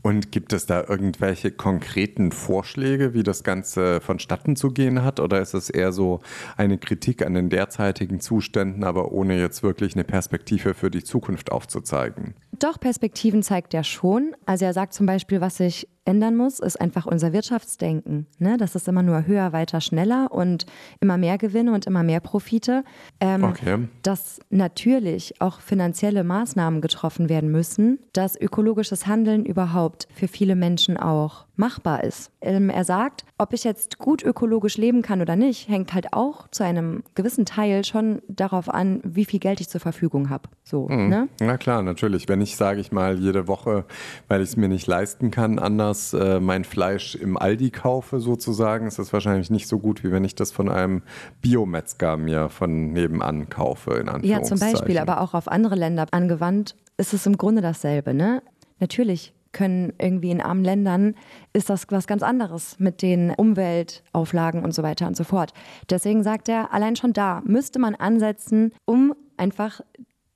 Und 0.00 0.30
gibt 0.30 0.52
es 0.52 0.66
da 0.66 0.84
irgendwelche 0.88 1.50
konkreten 1.50 2.30
Vorschläge, 2.30 3.14
wie 3.14 3.24
das 3.24 3.42
Ganze 3.42 4.00
vonstatten 4.00 4.54
zu 4.54 4.70
gehen 4.70 5.02
hat? 5.02 5.18
Oder 5.18 5.40
ist 5.40 5.54
es 5.54 5.70
eher 5.70 5.92
so 5.92 6.20
eine 6.56 6.78
Kritik 6.78 7.26
an 7.26 7.34
den 7.34 7.50
derzeitigen 7.50 8.20
Zuständen, 8.20 8.84
aber 8.84 9.10
ohne 9.12 9.38
jetzt 9.38 9.62
wirklich 9.62 9.94
eine 9.94 10.04
Perspektive 10.04 10.74
für 10.74 10.90
die 10.90 11.02
Zukunft 11.02 11.50
aufzuzeigen? 11.50 12.34
Doch, 12.58 12.80
Perspektiven 12.80 13.42
zeigt 13.42 13.74
er 13.74 13.84
schon. 13.84 14.34
Also 14.46 14.64
er 14.64 14.72
sagt 14.72 14.92
zum 14.92 15.06
Beispiel, 15.06 15.40
was 15.40 15.58
sich 15.58 15.88
ändern 16.04 16.36
muss, 16.36 16.58
ist 16.58 16.80
einfach 16.80 17.06
unser 17.06 17.32
Wirtschaftsdenken. 17.32 18.26
Ne? 18.38 18.56
Das 18.56 18.74
ist 18.74 18.88
immer 18.88 19.02
nur 19.02 19.26
höher, 19.26 19.52
weiter, 19.52 19.80
schneller 19.80 20.28
und 20.32 20.66
immer 21.00 21.18
mehr 21.18 21.38
Gewinne 21.38 21.72
und 21.72 21.86
immer 21.86 22.02
mehr 22.02 22.20
Profite. 22.20 22.82
Ähm, 23.20 23.44
okay. 23.44 23.88
Dass 24.02 24.40
natürlich 24.50 25.40
auch 25.40 25.60
finanzielle 25.60 26.24
Maßnahmen 26.24 26.80
getroffen 26.80 27.28
werden 27.28 27.50
müssen, 27.50 27.98
dass 28.12 28.40
ökologisches 28.40 29.06
Handeln 29.06 29.44
überhaupt 29.44 30.08
für 30.14 30.28
viele 30.28 30.56
Menschen 30.56 30.96
auch 30.96 31.47
machbar 31.58 32.04
ist. 32.04 32.30
Ähm, 32.40 32.70
er 32.70 32.84
sagt, 32.84 33.24
ob 33.36 33.52
ich 33.52 33.64
jetzt 33.64 33.98
gut 33.98 34.22
ökologisch 34.22 34.76
leben 34.76 35.02
kann 35.02 35.20
oder 35.20 35.36
nicht, 35.36 35.68
hängt 35.68 35.92
halt 35.92 36.12
auch 36.12 36.48
zu 36.48 36.64
einem 36.64 37.02
gewissen 37.14 37.44
Teil 37.44 37.84
schon 37.84 38.22
darauf 38.28 38.68
an, 38.68 39.00
wie 39.04 39.24
viel 39.24 39.40
Geld 39.40 39.60
ich 39.60 39.68
zur 39.68 39.80
Verfügung 39.80 40.30
habe. 40.30 40.48
So, 40.62 40.88
mhm. 40.88 41.08
ne? 41.08 41.28
Na 41.40 41.56
klar, 41.56 41.82
natürlich. 41.82 42.28
Wenn 42.28 42.40
ich, 42.40 42.56
sage 42.56 42.80
ich 42.80 42.92
mal, 42.92 43.18
jede 43.18 43.48
Woche, 43.48 43.84
weil 44.28 44.42
ich 44.42 44.50
es 44.50 44.56
mir 44.56 44.68
nicht 44.68 44.86
leisten 44.86 45.30
kann, 45.30 45.58
anders 45.58 46.14
äh, 46.14 46.40
mein 46.40 46.64
Fleisch 46.64 47.14
im 47.16 47.36
Aldi 47.36 47.70
kaufe, 47.70 48.20
sozusagen, 48.20 48.86
ist 48.86 48.98
das 48.98 49.12
wahrscheinlich 49.12 49.50
nicht 49.50 49.66
so 49.66 49.78
gut, 49.78 50.04
wie 50.04 50.12
wenn 50.12 50.24
ich 50.24 50.34
das 50.34 50.52
von 50.52 50.68
einem 50.68 51.02
Biometzger 51.42 52.16
mir 52.16 52.48
von 52.48 52.92
nebenan 52.92 53.48
kaufe. 53.48 53.94
In 53.94 54.24
ja, 54.24 54.42
zum 54.42 54.58
Beispiel, 54.58 54.98
aber 54.98 55.20
auch 55.20 55.34
auf 55.34 55.48
andere 55.48 55.74
Länder 55.74 56.06
angewandt 56.12 56.76
ist 56.96 57.14
es 57.14 57.26
im 57.26 57.36
Grunde 57.36 57.62
dasselbe. 57.62 58.14
Ne? 58.14 58.42
Natürlich 58.80 59.32
können 59.58 59.92
irgendwie 59.98 60.30
in 60.30 60.40
armen 60.40 60.62
Ländern, 60.64 61.16
ist 61.52 61.68
das 61.68 61.86
was 61.90 62.06
ganz 62.06 62.22
anderes 62.22 62.78
mit 62.78 63.02
den 63.02 63.34
Umweltauflagen 63.34 64.62
und 64.62 64.72
so 64.72 64.84
weiter 64.84 65.08
und 65.08 65.16
so 65.16 65.24
fort. 65.24 65.52
Deswegen 65.90 66.22
sagt 66.22 66.48
er, 66.48 66.72
allein 66.72 66.94
schon 66.94 67.12
da 67.12 67.42
müsste 67.44 67.80
man 67.80 67.96
ansetzen, 67.96 68.72
um 68.84 69.14
einfach 69.36 69.80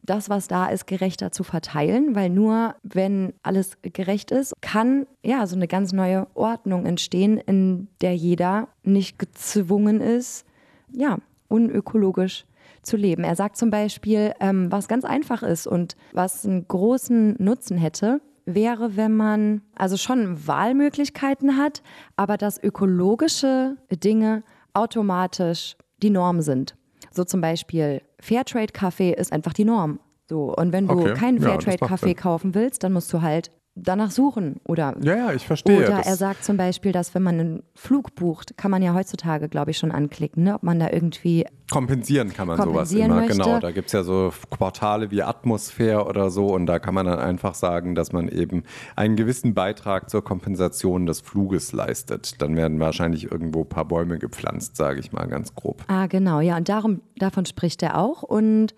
das, 0.03 0.29
was 0.29 0.49
da 0.49 0.67
ist, 0.67 0.89
gerechter 0.89 1.31
zu 1.31 1.45
verteilen, 1.45 2.17
weil 2.17 2.31
nur 2.31 2.75
wenn 2.83 3.33
alles 3.45 3.77
gerecht 3.83 4.33
ist, 4.33 4.55
kann 4.61 5.07
ja 5.23 5.47
so 5.47 5.55
eine 5.55 5.69
ganz 5.69 5.93
neue 5.93 6.27
Ordnung 6.35 6.85
entstehen, 6.85 7.39
in 7.39 7.87
der 8.01 8.17
jeder 8.17 8.67
nicht 8.83 9.21
gezwungen 9.21 10.01
ist, 10.01 10.45
ja, 10.91 11.19
unökologisch 11.47 12.45
zu 12.83 12.97
leben. 12.97 13.23
Er 13.23 13.37
sagt 13.37 13.57
zum 13.57 13.71
Beispiel, 13.71 14.33
ähm, 14.41 14.73
was 14.73 14.89
ganz 14.89 15.05
einfach 15.05 15.45
ist 15.45 15.69
und 15.69 15.95
was 16.13 16.45
einen 16.45 16.67
großen 16.67 17.37
Nutzen 17.39 17.79
hätte, 17.79 18.21
wäre, 18.45 18.97
wenn 18.97 19.17
man 19.17 19.63
also 19.75 19.97
schon 19.97 20.47
Wahlmöglichkeiten 20.47 21.57
hat, 21.57 21.83
aber 22.17 22.37
dass 22.37 22.63
ökologische 22.63 23.77
Dinge 23.91 24.43
automatisch 24.75 25.77
die 26.03 26.11
Norm 26.11 26.41
sind. 26.41 26.77
So 27.11 27.25
zum 27.25 27.41
Beispiel 27.41 28.03
Fairtrade-Kaffee 28.21 29.13
ist 29.13 29.33
einfach 29.33 29.53
die 29.53 29.65
Norm. 29.65 30.01
So, 30.29 30.55
und 30.55 30.73
wenn 30.73 30.89
du 30.89 30.95
okay. 30.95 31.15
keinen 31.15 31.41
Fairtrade-Kaffee 31.41 32.15
kaufen 32.15 32.55
willst, 32.55 32.83
dann 32.85 32.93
musst 32.93 33.13
du 33.13 33.23
halt 33.23 33.51
danach 33.75 34.11
suchen 34.11 34.61
oder 34.67 34.95
ja 35.03 35.17
ja 35.17 35.33
ich 35.33 35.47
verstehe 35.47 35.79
oder 35.79 36.01
er 36.05 36.17
sagt 36.17 36.45
zum 36.45 36.59
Beispiel 36.59 36.93
dass 36.93 37.15
wenn 37.15 37.23
man 37.23 37.41
einen 37.41 37.63
Flug 37.75 38.15
bucht 38.15 38.59
kann 38.59 38.71
man 38.71 38.83
ja 38.83 38.93
heutzutage 38.93 39.49
glaube 39.49 39.71
ich 39.71 39.79
schon 39.79 39.91
anklicken 39.91 40.45
ne? 40.45 40.55
ob 40.55 40.63
man 40.63 40.79
da 40.79 40.91
irgendwie 40.91 41.47
kompensieren 41.71 42.35
kann 42.35 42.49
man 42.49 42.59
kompensieren 42.59 43.11
sowas 43.11 43.23
immer 43.23 43.27
möchte. 43.27 43.43
genau. 43.43 43.61
Da 43.61 43.71
gibt 43.71 43.87
es 43.87 43.93
ja 43.93 44.03
so 44.03 44.31
Portale 44.51 45.11
wie 45.11 45.23
Atmosphäre 45.23 46.05
oder 46.05 46.31
so 46.31 46.49
und 46.49 46.67
da 46.67 46.79
kann 46.79 46.93
man 46.93 47.07
dann 47.07 47.19
einfach 47.19 47.55
sagen 47.55 47.95
dass 47.95 48.13
man 48.13 48.29
eben 48.29 48.65
einen 48.95 49.17
gewissen 49.17 49.55
Beitrag 49.55 50.11
zur 50.11 50.23
Kompensation 50.23 51.07
des 51.07 51.21
Fluges 51.21 51.73
leistet. 51.73 52.43
Dann 52.43 52.57
werden 52.57 52.79
wahrscheinlich 52.79 53.31
irgendwo 53.31 53.63
ein 53.63 53.69
paar 53.69 53.87
Bäume 53.87 54.19
gepflanzt 54.19 54.77
sage 54.77 55.01
ich 55.01 55.13
mal 55.13 55.27
ganz 55.27 55.55
grob. 55.55 55.83
Ah 55.89 56.07
genau. 56.09 56.41
Ja 56.41 56.59
und 56.59 56.69
darum 56.69 57.01
davon 57.17 57.47
spricht 57.47 57.83
er 57.83 57.97
auch 57.99 58.23
und 58.23 58.75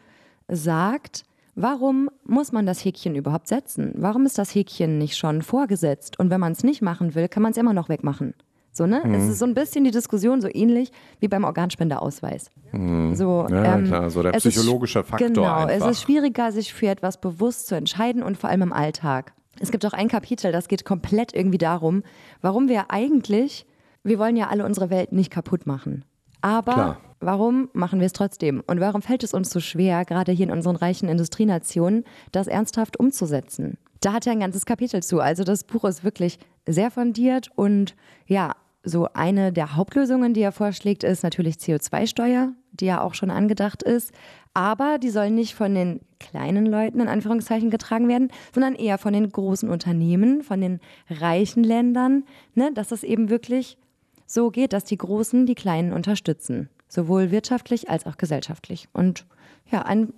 sagt 0.46 1.24
Warum 1.56 2.10
muss 2.24 2.52
man 2.52 2.66
das 2.66 2.84
Häkchen 2.84 3.14
überhaupt 3.14 3.48
setzen? 3.48 3.92
Warum 3.96 4.26
ist 4.26 4.38
das 4.38 4.54
Häkchen 4.54 4.98
nicht 4.98 5.16
schon 5.16 5.42
vorgesetzt? 5.42 6.18
Und 6.18 6.30
wenn 6.30 6.40
man 6.40 6.52
es 6.52 6.64
nicht 6.64 6.82
machen 6.82 7.14
will, 7.14 7.28
kann 7.28 7.42
man 7.42 7.52
es 7.52 7.58
immer 7.58 7.72
noch 7.72 7.88
wegmachen. 7.88 8.34
So, 8.72 8.86
ne? 8.86 9.02
Mhm. 9.04 9.14
Es 9.14 9.28
ist 9.28 9.38
so 9.38 9.44
ein 9.44 9.54
bisschen 9.54 9.84
die 9.84 9.92
Diskussion 9.92 10.40
so 10.40 10.48
ähnlich 10.52 10.90
wie 11.20 11.28
beim 11.28 11.44
Organspendeausweis. 11.44 12.50
Mhm. 12.72 13.14
So, 13.14 13.46
ja, 13.48 13.76
ähm, 13.76 13.84
klar, 13.84 14.10
so 14.10 14.20
der 14.20 14.32
psychologische 14.32 15.04
Faktor. 15.04 15.28
Genau, 15.28 15.44
einfach. 15.44 15.86
es 15.88 15.98
ist 15.98 16.02
schwieriger, 16.02 16.50
sich 16.50 16.74
für 16.74 16.88
etwas 16.88 17.20
bewusst 17.20 17.68
zu 17.68 17.76
entscheiden 17.76 18.24
und 18.24 18.36
vor 18.36 18.50
allem 18.50 18.62
im 18.62 18.72
Alltag. 18.72 19.32
Es 19.60 19.70
gibt 19.70 19.86
auch 19.86 19.92
ein 19.92 20.08
Kapitel, 20.08 20.50
das 20.50 20.66
geht 20.66 20.84
komplett 20.84 21.32
irgendwie 21.32 21.58
darum, 21.58 22.02
warum 22.40 22.68
wir 22.68 22.90
eigentlich, 22.90 23.64
wir 24.02 24.18
wollen 24.18 24.34
ja 24.34 24.48
alle 24.48 24.64
unsere 24.64 24.90
Welt 24.90 25.12
nicht 25.12 25.30
kaputt 25.30 25.66
machen. 25.66 26.04
Aber 26.40 26.72
Klar. 26.72 27.00
Warum 27.24 27.68
machen 27.72 28.00
wir 28.00 28.06
es 28.06 28.12
trotzdem? 28.12 28.62
Und 28.66 28.80
warum 28.80 29.02
fällt 29.02 29.24
es 29.24 29.34
uns 29.34 29.50
so 29.50 29.60
schwer, 29.60 30.04
gerade 30.04 30.32
hier 30.32 30.46
in 30.46 30.52
unseren 30.52 30.76
reichen 30.76 31.08
Industrienationen, 31.08 32.04
das 32.32 32.46
ernsthaft 32.46 32.98
umzusetzen? 32.98 33.78
Da 34.00 34.12
hat 34.12 34.26
er 34.26 34.32
ein 34.32 34.40
ganzes 34.40 34.66
Kapitel 34.66 35.02
zu. 35.02 35.20
Also 35.20 35.44
das 35.44 35.64
Buch 35.64 35.84
ist 35.84 36.04
wirklich 36.04 36.38
sehr 36.66 36.90
fundiert 36.90 37.50
und 37.54 37.94
ja, 38.26 38.52
so 38.84 39.08
eine 39.14 39.52
der 39.52 39.76
Hauptlösungen, 39.76 40.34
die 40.34 40.42
er 40.42 40.52
vorschlägt, 40.52 41.04
ist 41.04 41.22
natürlich 41.22 41.56
CO2-Steuer, 41.56 42.52
die 42.72 42.84
ja 42.84 43.00
auch 43.00 43.14
schon 43.14 43.30
angedacht 43.30 43.82
ist. 43.82 44.12
Aber 44.52 44.98
die 44.98 45.10
soll 45.10 45.30
nicht 45.30 45.54
von 45.54 45.74
den 45.74 46.00
kleinen 46.20 46.66
Leuten 46.66 47.00
in 47.00 47.08
Anführungszeichen 47.08 47.70
getragen 47.70 48.08
werden, 48.08 48.28
sondern 48.52 48.74
eher 48.74 48.98
von 48.98 49.12
den 49.12 49.30
großen 49.30 49.68
Unternehmen, 49.68 50.42
von 50.42 50.60
den 50.60 50.80
reichen 51.08 51.64
Ländern, 51.64 52.24
ne, 52.54 52.72
dass 52.72 52.92
es 52.92 53.02
eben 53.02 53.30
wirklich 53.30 53.78
so 54.26 54.50
geht, 54.50 54.72
dass 54.72 54.84
die 54.84 54.98
Großen 54.98 55.46
die 55.46 55.54
Kleinen 55.54 55.92
unterstützen, 55.92 56.68
sowohl 56.88 57.30
wirtschaftlich 57.30 57.90
als 57.90 58.06
auch 58.06 58.16
gesellschaftlich. 58.16 58.88
Und 58.92 59.26
ja, 59.70 59.82
ein, 59.82 60.12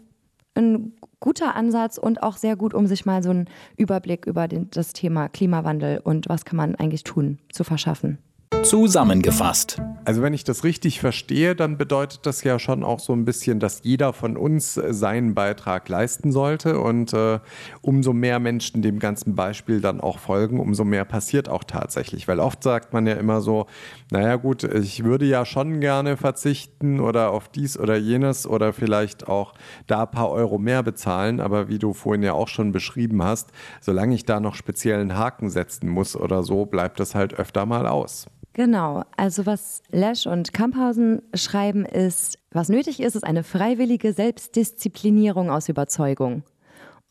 ein 0.55 0.93
guter 1.21 1.55
Ansatz 1.55 1.99
und 1.99 2.23
auch 2.23 2.37
sehr 2.37 2.57
gut, 2.57 2.75
um 2.75 2.87
sich 2.87 3.07
mal 3.07 3.23
so 3.23 3.31
einen 3.31 3.49
Überblick 3.77 4.27
über 4.27 4.49
den, 4.49 4.71
das 4.71 4.93
Thema 4.93 5.29
Klimawandel 5.29 5.99
und 5.99 6.29
was 6.29 6.45
kann 6.45 6.57
man 6.57 6.75
eigentlich 6.75 7.05
tun, 7.05 7.39
zu 7.51 7.65
verschaffen. 7.65 8.19
Zusammengefasst. 8.63 9.81
Also 10.05 10.23
wenn 10.23 10.35
ich 10.35 10.45
das 10.45 10.65
richtig 10.65 11.01
verstehe, 11.01 11.55
dann 11.55 11.79
bedeutet 11.79 12.27
das 12.27 12.45
ja 12.45 12.59
schon 12.59 12.85
auch 12.85 13.01
so 13.01 13.13
ein 13.13 13.25
bisschen, 13.25 13.61
dass 13.61 13.81
jeder 13.83 14.13
von 14.13 14.37
uns 14.37 14.77
äh, 14.77 14.93
seinen 14.93 15.35
Beitrag 15.35 15.89
leisten 15.89 16.33
sollte 16.33 16.81
und 16.81 17.13
äh, 17.13 17.41
umso 17.81 18.13
mehr 18.13 18.39
Menschen 18.39 18.83
dem 18.83 18.99
ganzen 18.99 19.35
Beispiel 19.35 19.81
dann 19.81 20.01
auch 20.01 20.19
folgen, 20.19 20.61
umso 20.61 20.85
mehr 20.85 21.05
passiert 21.05 21.49
auch 21.49 21.65
tatsächlich. 21.65 22.29
Weil 22.29 22.41
oft 22.41 22.63
sagt 22.63 22.93
man 22.93 23.07
ja 23.07 23.15
immer 23.15 23.41
so, 23.41 23.67
naja 24.11 24.37
gut, 24.37 24.65
ich 24.65 25.05
würde 25.05 25.27
ja 25.27 25.45
schon 25.45 25.81
gerne 25.81 26.17
verzichten 26.17 27.01
oder 27.01 27.31
auf 27.31 27.49
dies 27.49 27.79
oder 27.79 27.97
jenes 27.97 28.47
oder 28.47 28.73
vielleicht 28.73 29.29
auch 29.29 29.55
da 29.87 30.03
ein 30.03 30.11
paar 30.11 30.31
Euro 30.31 30.59
mehr 30.59 30.83
bezahlen, 30.83 31.41
aber 31.41 31.69
wie 31.69 31.79
du 31.79 31.93
vorhin 31.93 32.23
ja 32.23 32.33
auch 32.33 32.49
schon 32.49 32.73
beschrieben 32.73 33.23
hast, 33.23 33.51
solange 33.81 34.15
ich 34.15 34.25
da 34.25 34.41
noch 34.41 34.55
speziellen 34.55 35.17
Haken 35.17 35.51
setzen 35.51 35.89
muss 35.89 36.17
oder 36.17 36.43
so, 36.43 36.65
bleibt 36.67 37.01
das 37.01 37.15
halt 37.15 37.35
öfter 37.35 37.67
mal 37.67 37.87
aus. 37.87 38.27
Genau, 38.57 39.05
also 39.19 39.45
was 39.45 39.83
Lesch 39.91 40.27
und 40.27 40.55
Kamphausen 40.55 41.21
schreiben 41.35 41.85
ist, 41.85 42.39
was 42.53 42.71
nötig 42.71 43.01
ist, 43.01 43.15
ist 43.15 43.23
eine 43.23 43.43
freiwillige 43.43 44.15
Selbstdisziplinierung 44.15 45.51
aus 45.51 45.69
Überzeugung. 45.69 46.43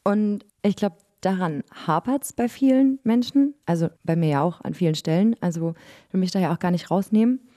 Und 0.03 0.43
ich 0.63 0.75
glaube, 0.75 0.95
daran 1.21 1.61
hapert 1.85 2.23
es 2.23 2.33
bei 2.33 2.49
vielen 2.49 2.97
Menschen, 3.03 3.53
also 3.67 3.89
bei 4.03 4.15
mir 4.15 4.29
ja 4.29 4.41
auch 4.41 4.61
an 4.61 4.73
vielen 4.73 4.95
Stellen, 4.95 5.35
also 5.39 5.75
will 6.09 6.19
mich 6.19 6.31
da 6.31 6.39
ja 6.39 6.51
auch 6.51 6.57
gar 6.57 6.71
nicht 6.71 6.89
rausnehmen. 6.89 7.47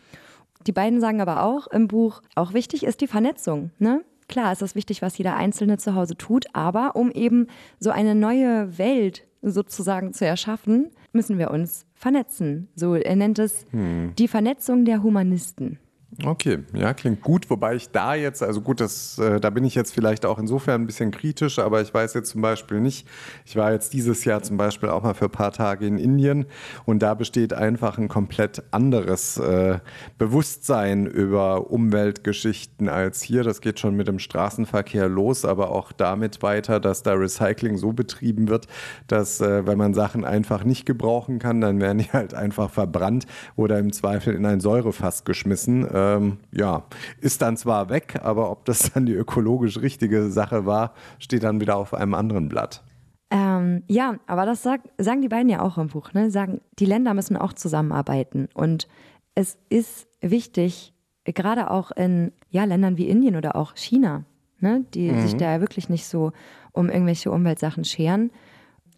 Die 0.66 0.72
beiden 0.72 1.00
sagen 1.00 1.22
aber 1.22 1.42
auch 1.42 1.66
im 1.68 1.88
Buch, 1.88 2.20
auch 2.34 2.52
wichtig 2.52 2.82
ist 2.84 3.00
die 3.00 3.06
Vernetzung. 3.06 3.70
Ne? 3.78 4.04
Klar 4.28 4.52
ist 4.52 4.60
es 4.60 4.74
wichtig, 4.74 5.00
was 5.00 5.16
jeder 5.16 5.34
Einzelne 5.34 5.78
zu 5.78 5.94
Hause 5.94 6.14
tut, 6.14 6.44
aber 6.52 6.94
um 6.94 7.10
eben 7.10 7.46
so 7.80 7.88
eine 7.88 8.14
neue 8.14 8.76
Welt 8.76 9.26
sozusagen 9.40 10.12
zu 10.12 10.26
erschaffen, 10.26 10.90
müssen 11.12 11.38
wir 11.38 11.50
uns 11.50 11.86
vernetzen. 11.94 12.68
So, 12.74 12.94
er 12.94 13.16
nennt 13.16 13.38
es 13.38 13.66
hm. 13.70 14.12
die 14.18 14.28
Vernetzung 14.28 14.84
der 14.84 15.02
Humanisten. 15.02 15.78
Okay, 16.24 16.60
ja, 16.72 16.94
klingt 16.94 17.20
gut. 17.20 17.50
Wobei 17.50 17.74
ich 17.74 17.90
da 17.90 18.14
jetzt, 18.14 18.42
also 18.42 18.62
gut, 18.62 18.80
das, 18.80 19.18
äh, 19.18 19.40
da 19.40 19.50
bin 19.50 19.62
ich 19.64 19.74
jetzt 19.74 19.92
vielleicht 19.92 20.24
auch 20.24 20.38
insofern 20.38 20.82
ein 20.82 20.86
bisschen 20.86 21.10
kritisch, 21.10 21.58
aber 21.58 21.82
ich 21.82 21.92
weiß 21.92 22.14
jetzt 22.14 22.30
zum 22.30 22.40
Beispiel 22.40 22.80
nicht, 22.80 23.06
ich 23.44 23.56
war 23.56 23.72
jetzt 23.72 23.92
dieses 23.92 24.24
Jahr 24.24 24.42
zum 24.42 24.56
Beispiel 24.56 24.88
auch 24.88 25.02
mal 25.02 25.12
für 25.12 25.26
ein 25.26 25.30
paar 25.30 25.52
Tage 25.52 25.86
in 25.86 25.98
Indien 25.98 26.46
und 26.86 27.02
da 27.02 27.12
besteht 27.12 27.52
einfach 27.52 27.98
ein 27.98 28.08
komplett 28.08 28.62
anderes 28.70 29.36
äh, 29.36 29.80
Bewusstsein 30.16 31.06
über 31.06 31.70
Umweltgeschichten 31.70 32.88
als 32.88 33.20
hier. 33.20 33.44
Das 33.44 33.60
geht 33.60 33.78
schon 33.78 33.94
mit 33.94 34.08
dem 34.08 34.18
Straßenverkehr 34.18 35.10
los, 35.10 35.44
aber 35.44 35.70
auch 35.70 35.92
damit 35.92 36.42
weiter, 36.42 36.80
dass 36.80 37.02
da 37.02 37.12
Recycling 37.12 37.76
so 37.76 37.92
betrieben 37.92 38.48
wird, 38.48 38.66
dass 39.08 39.42
äh, 39.42 39.66
wenn 39.66 39.76
man 39.76 39.92
Sachen 39.92 40.24
einfach 40.24 40.64
nicht 40.64 40.86
gebrauchen 40.86 41.38
kann, 41.38 41.60
dann 41.60 41.82
werden 41.82 41.98
die 41.98 42.04
halt 42.12 42.32
einfach 42.32 42.70
verbrannt 42.70 43.26
oder 43.56 43.78
im 43.78 43.92
Zweifel 43.92 44.34
in 44.34 44.46
ein 44.46 44.60
Säurefass 44.60 45.24
geschmissen. 45.24 45.86
Ähm, 45.98 46.38
ja, 46.52 46.84
ist 47.20 47.42
dann 47.42 47.56
zwar 47.56 47.88
weg, 47.88 48.20
aber 48.22 48.50
ob 48.50 48.64
das 48.64 48.92
dann 48.92 49.06
die 49.06 49.14
ökologisch 49.14 49.80
richtige 49.80 50.30
Sache 50.30 50.66
war, 50.66 50.94
steht 51.18 51.42
dann 51.42 51.60
wieder 51.60 51.76
auf 51.76 51.94
einem 51.94 52.14
anderen 52.14 52.48
Blatt. 52.48 52.84
Ähm, 53.30 53.82
ja, 53.88 54.16
aber 54.26 54.46
das 54.46 54.62
sag, 54.62 54.80
sagen 54.96 55.22
die 55.22 55.28
beiden 55.28 55.48
ja 55.48 55.60
auch 55.60 55.76
im 55.76 55.88
Buch. 55.88 56.12
Ne? 56.12 56.30
Sagen, 56.30 56.60
die 56.78 56.86
Länder 56.86 57.14
müssen 57.14 57.36
auch 57.36 57.52
zusammenarbeiten. 57.52 58.48
Und 58.54 58.88
es 59.34 59.58
ist 59.68 60.06
wichtig, 60.20 60.94
gerade 61.24 61.70
auch 61.70 61.90
in 61.90 62.32
ja, 62.50 62.64
Ländern 62.64 62.96
wie 62.96 63.08
Indien 63.08 63.36
oder 63.36 63.56
auch 63.56 63.76
China, 63.76 64.24
ne? 64.60 64.84
die 64.94 65.10
mhm. 65.10 65.20
sich 65.22 65.36
da 65.36 65.52
ja 65.52 65.60
wirklich 65.60 65.88
nicht 65.88 66.06
so 66.06 66.32
um 66.72 66.88
irgendwelche 66.88 67.30
Umweltsachen 67.30 67.84
scheren. 67.84 68.30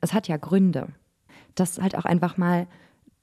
Es 0.00 0.12
hat 0.12 0.28
ja 0.28 0.36
Gründe, 0.36 0.88
dass 1.54 1.80
halt 1.80 1.96
auch 1.96 2.04
einfach 2.04 2.36
mal 2.36 2.66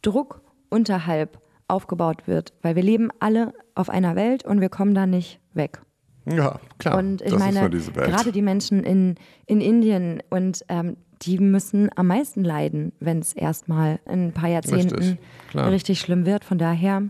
Druck 0.01 0.41
unterhalb 0.69 1.39
aufgebaut 1.67 2.27
wird, 2.27 2.53
weil 2.61 2.75
wir 2.75 2.83
leben 2.83 3.09
alle 3.19 3.53
auf 3.75 3.89
einer 3.89 4.15
Welt 4.15 4.45
und 4.45 4.61
wir 4.61 4.69
kommen 4.69 4.93
da 4.93 5.05
nicht 5.05 5.39
weg. 5.53 5.81
Ja, 6.25 6.59
klar. 6.77 6.97
Und 6.97 7.21
ich 7.21 7.37
meine, 7.37 7.69
gerade 7.69 8.31
die 8.31 8.41
Menschen 8.41 8.83
in, 8.83 9.15
in 9.45 9.61
Indien 9.61 10.21
und 10.29 10.63
ähm, 10.67 10.97
die 11.21 11.39
müssen 11.39 11.89
am 11.95 12.07
meisten 12.07 12.43
leiden, 12.43 12.91
wenn 12.99 13.19
es 13.19 13.33
erstmal 13.33 13.99
in 14.05 14.27
ein 14.27 14.33
paar 14.33 14.49
Jahrzehnten 14.49 14.95
richtig, 14.95 15.17
richtig, 15.55 15.99
schlimm 15.99 16.25
wird. 16.25 16.43
Von 16.43 16.57
daher, 16.57 17.03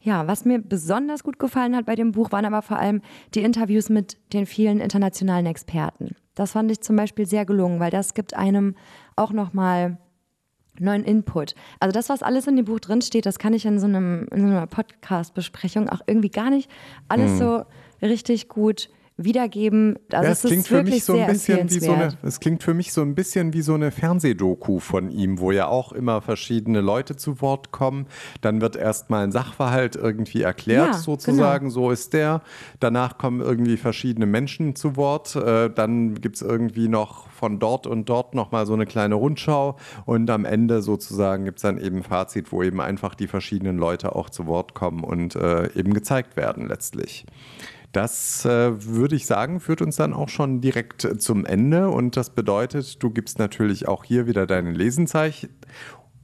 ja, 0.00 0.26
was 0.26 0.44
mir 0.44 0.58
besonders 0.58 1.22
gut 1.22 1.38
gefallen 1.38 1.74
hat 1.74 1.86
bei 1.86 1.94
dem 1.94 2.12
Buch, 2.12 2.32
waren 2.32 2.44
aber 2.44 2.62
vor 2.62 2.78
allem 2.78 3.00
die 3.34 3.42
Interviews 3.42 3.88
mit 3.88 4.18
den 4.32 4.44
vielen 4.44 4.80
internationalen 4.80 5.46
Experten. 5.46 6.16
Das 6.34 6.52
fand 6.52 6.70
ich 6.70 6.80
zum 6.80 6.96
Beispiel 6.96 7.26
sehr 7.26 7.46
gelungen, 7.46 7.80
weil 7.80 7.90
das 7.90 8.12
gibt 8.12 8.34
einem 8.34 8.74
auch 9.16 9.32
nochmal 9.32 9.98
neuen 10.78 11.04
Input. 11.04 11.54
Also 11.80 11.92
das, 11.92 12.08
was 12.08 12.22
alles 12.22 12.46
in 12.46 12.56
dem 12.56 12.64
Buch 12.64 12.80
drinsteht, 12.80 13.26
das 13.26 13.38
kann 13.38 13.52
ich 13.52 13.64
in 13.66 13.78
so, 13.78 13.86
einem, 13.86 14.26
in 14.30 14.40
so 14.40 14.46
einer 14.46 14.66
Podcast-Besprechung 14.66 15.88
auch 15.88 16.00
irgendwie 16.06 16.30
gar 16.30 16.50
nicht 16.50 16.70
alles 17.08 17.32
hm. 17.32 17.38
so 17.38 17.64
richtig 18.02 18.48
gut 18.48 18.88
wiedergeben. 19.16 19.96
Also 20.10 20.24
ja, 20.24 20.32
es, 20.32 20.44
es 20.44 20.50
klingt 20.50 20.66
für 20.66 20.82
mich 20.82 21.04
so 21.04 21.16
ein 21.16 21.26
bisschen 21.26 21.70
wie 21.70 21.78
so 21.78 21.92
eine, 21.92 22.18
es 22.22 22.40
klingt 22.40 22.62
für 22.64 22.74
mich 22.74 22.92
so 22.92 23.02
ein 23.02 23.14
bisschen 23.14 23.52
wie 23.52 23.62
so 23.62 23.74
eine 23.74 23.92
Fernsehdoku 23.92 24.80
von 24.80 25.10
ihm, 25.10 25.38
wo 25.38 25.52
ja 25.52 25.68
auch 25.68 25.92
immer 25.92 26.20
verschiedene 26.20 26.80
Leute 26.80 27.14
zu 27.14 27.40
Wort 27.40 27.70
kommen. 27.70 28.06
Dann 28.40 28.60
wird 28.60 28.74
erstmal 28.74 29.24
ein 29.24 29.30
Sachverhalt 29.30 29.94
irgendwie 29.94 30.42
erklärt, 30.42 30.94
ja, 30.94 30.98
sozusagen, 30.98 31.66
genau. 31.66 31.74
so 31.74 31.90
ist 31.90 32.12
der. 32.12 32.42
Danach 32.80 33.16
kommen 33.16 33.40
irgendwie 33.40 33.76
verschiedene 33.76 34.26
Menschen 34.26 34.74
zu 34.74 34.96
Wort. 34.96 35.36
Äh, 35.36 35.70
dann 35.70 36.20
gibt 36.20 36.36
es 36.36 36.42
irgendwie 36.42 36.88
noch 36.88 37.28
von 37.28 37.60
dort 37.60 37.86
und 37.86 38.08
dort 38.08 38.34
nochmal 38.34 38.66
so 38.66 38.74
eine 38.74 38.86
kleine 38.86 39.14
Rundschau 39.14 39.76
und 40.06 40.28
am 40.30 40.44
Ende 40.44 40.82
sozusagen 40.82 41.44
gibt 41.44 41.58
es 41.58 41.62
dann 41.62 41.78
eben 41.78 41.98
ein 41.98 42.02
Fazit, 42.02 42.50
wo 42.50 42.62
eben 42.62 42.80
einfach 42.80 43.14
die 43.14 43.28
verschiedenen 43.28 43.78
Leute 43.78 44.16
auch 44.16 44.30
zu 44.30 44.46
Wort 44.46 44.74
kommen 44.74 45.04
und 45.04 45.36
äh, 45.36 45.70
eben 45.78 45.94
gezeigt 45.94 46.36
werden 46.36 46.66
letztlich. 46.66 47.26
Das 47.94 48.44
äh, 48.44 48.84
würde 48.84 49.14
ich 49.14 49.24
sagen, 49.24 49.60
führt 49.60 49.80
uns 49.80 49.94
dann 49.94 50.14
auch 50.14 50.28
schon 50.28 50.60
direkt 50.60 51.04
äh, 51.04 51.16
zum 51.16 51.46
Ende. 51.46 51.90
Und 51.90 52.16
das 52.16 52.30
bedeutet, 52.30 53.00
du 53.00 53.10
gibst 53.10 53.38
natürlich 53.38 53.86
auch 53.86 54.02
hier 54.02 54.26
wieder 54.26 54.48
deine 54.48 54.72
Lesenzeichen. 54.72 55.50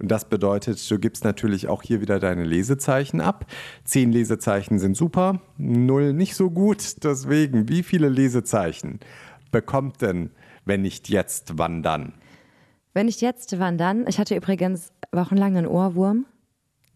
Und 0.01 0.11
das 0.11 0.25
bedeutet, 0.25 0.91
du 0.91 0.99
gibst 0.99 1.23
natürlich 1.23 1.69
auch 1.69 1.83
hier 1.83 2.01
wieder 2.01 2.19
deine 2.19 2.43
Lesezeichen 2.43 3.21
ab. 3.21 3.47
Zehn 3.85 4.11
Lesezeichen 4.11 4.81
sind 4.81 4.97
super, 4.97 5.43
null 5.59 6.13
nicht 6.13 6.35
so 6.35 6.51
gut. 6.51 7.05
Deswegen, 7.05 7.69
wie 7.69 7.85
viele 7.85 8.09
Lesezeichen 8.09 8.99
bekommt 9.53 10.03
denn, 10.03 10.31
wenn 10.65 10.83
nicht 10.83 11.09
jetzt, 11.09 11.53
wann 11.57 11.85
dann? 11.85 12.15
Wenn 12.95 13.07
nicht 13.07 13.21
jetzt, 13.21 13.61
wann 13.61 13.79
dann? 13.79 14.09
Ich 14.09 14.19
hatte 14.19 14.35
übrigens 14.35 14.91
wochenlang 15.13 15.57
einen 15.57 15.69
Ohrwurm. 15.69 16.27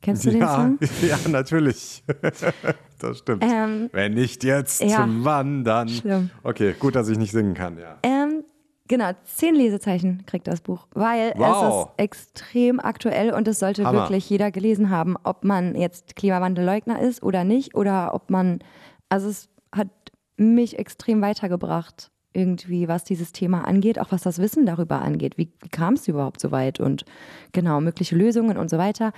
Kennst 0.03 0.25
du 0.27 0.31
den 0.31 0.41
ja, 0.41 0.55
Song? 0.55 0.79
Ja, 1.09 1.17
natürlich. 1.29 2.03
das 3.09 3.19
stimmt. 3.19 3.45
Ähm, 3.45 3.90
Wenn 3.93 4.14
nicht 4.14 4.45
jetzt, 4.45 4.83
ja, 4.83 5.07
wann 5.09 5.64
dann? 5.64 5.88
Schlimm. 5.88 6.31
Okay, 6.43 6.75
gut, 6.79 6.95
dass 6.95 7.09
ich 7.09 7.19
nicht 7.19 7.33
singen 7.33 7.55
kann, 7.55 7.79
ja. 7.79 7.99
Ähm, 8.03 8.45
genau, 8.88 9.11
zehn 9.25 9.55
Lesezeichen 9.55 10.25
kriegt 10.27 10.47
das 10.47 10.61
Buch, 10.61 10.87
weil 10.95 11.33
wow. 11.37 11.62
es 11.62 11.85
ist 11.85 11.93
extrem 11.97 12.81
aktuell 12.81 13.33
und 13.33 13.49
es 13.49 13.59
sollte 13.59 13.85
Hammer. 13.85 14.03
wirklich 14.03 14.29
jeder 14.29 14.51
gelesen 14.51 14.90
haben, 14.90 15.17
ob 15.23 15.45
man 15.45 15.75
jetzt 15.75 16.17
Klimawandelleugner 16.17 17.01
ist 17.01 17.23
oder 17.23 17.45
nicht 17.45 17.75
oder 17.75 18.14
ob 18.14 18.31
man, 18.31 18.61
also 19.09 19.29
es 19.29 19.49
hat 19.73 19.88
mich 20.37 20.79
extrem 20.79 21.23
weitergebracht 21.23 22.11
irgendwie, 22.35 22.88
was 22.88 23.05
dieses 23.05 23.33
Thema 23.33 23.67
angeht, 23.67 23.99
auch 23.99 24.11
was 24.11 24.23
das 24.23 24.38
Wissen 24.38 24.67
darüber 24.67 25.01
angeht. 25.01 25.38
Wie, 25.38 25.53
wie 25.62 25.69
kam 25.69 25.95
es 25.95 26.09
überhaupt 26.09 26.40
so 26.40 26.51
weit 26.51 26.81
und 26.81 27.05
genau, 27.53 27.81
mögliche 27.81 28.17
Lösungen 28.17 28.59
und 28.59 28.69
so 28.69 28.77
weiter. 28.77 29.12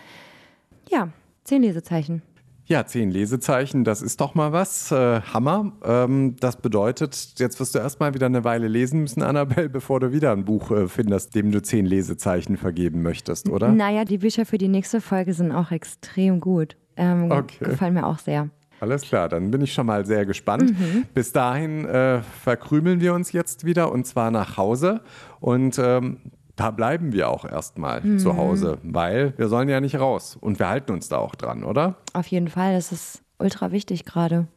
Ja, 0.88 1.08
zehn 1.42 1.62
Lesezeichen. 1.62 2.22
Ja, 2.68 2.84
zehn 2.84 3.12
Lesezeichen, 3.12 3.84
das 3.84 4.02
ist 4.02 4.20
doch 4.20 4.34
mal 4.34 4.50
was. 4.52 4.90
Äh, 4.90 5.20
Hammer. 5.20 5.72
Ähm, 5.84 6.34
das 6.40 6.56
bedeutet, 6.56 7.34
jetzt 7.38 7.60
wirst 7.60 7.76
du 7.76 7.78
erstmal 7.78 8.12
wieder 8.14 8.26
eine 8.26 8.42
Weile 8.42 8.66
lesen 8.66 9.02
müssen, 9.02 9.22
Annabelle, 9.22 9.68
bevor 9.68 10.00
du 10.00 10.12
wieder 10.12 10.32
ein 10.32 10.44
Buch 10.44 10.72
äh, 10.72 10.88
findest, 10.88 11.36
dem 11.36 11.52
du 11.52 11.62
zehn 11.62 11.86
Lesezeichen 11.86 12.56
vergeben 12.56 13.02
möchtest, 13.02 13.48
oder? 13.48 13.68
Naja, 13.68 14.04
die 14.04 14.18
Bücher 14.18 14.44
für 14.46 14.58
die 14.58 14.66
nächste 14.66 15.00
Folge 15.00 15.32
sind 15.32 15.52
auch 15.52 15.70
extrem 15.70 16.40
gut. 16.40 16.76
Ähm, 16.96 17.30
okay. 17.30 17.66
Gefallen 17.66 17.94
mir 17.94 18.04
auch 18.04 18.18
sehr. 18.18 18.50
Alles 18.80 19.02
klar, 19.02 19.28
dann 19.28 19.52
bin 19.52 19.60
ich 19.60 19.72
schon 19.72 19.86
mal 19.86 20.04
sehr 20.04 20.26
gespannt. 20.26 20.70
Mhm. 20.76 21.04
Bis 21.14 21.30
dahin 21.30 21.84
äh, 21.84 22.20
verkrümeln 22.42 23.00
wir 23.00 23.14
uns 23.14 23.30
jetzt 23.30 23.64
wieder 23.64 23.92
und 23.92 24.08
zwar 24.08 24.32
nach 24.32 24.56
Hause. 24.56 25.02
Und 25.38 25.78
ähm, 25.78 26.18
da 26.56 26.70
bleiben 26.70 27.12
wir 27.12 27.28
auch 27.28 27.44
erstmal 27.44 28.00
mhm. 28.00 28.18
zu 28.18 28.36
Hause, 28.36 28.78
weil 28.82 29.34
wir 29.36 29.48
sollen 29.48 29.68
ja 29.68 29.80
nicht 29.80 30.00
raus. 30.00 30.36
Und 30.40 30.58
wir 30.58 30.68
halten 30.68 30.92
uns 30.92 31.08
da 31.08 31.18
auch 31.18 31.34
dran, 31.34 31.64
oder? 31.64 31.96
Auf 32.14 32.26
jeden 32.26 32.48
Fall, 32.48 32.74
das 32.74 32.92
ist 32.92 33.22
ultra 33.38 33.72
wichtig 33.72 34.04
gerade. 34.04 34.48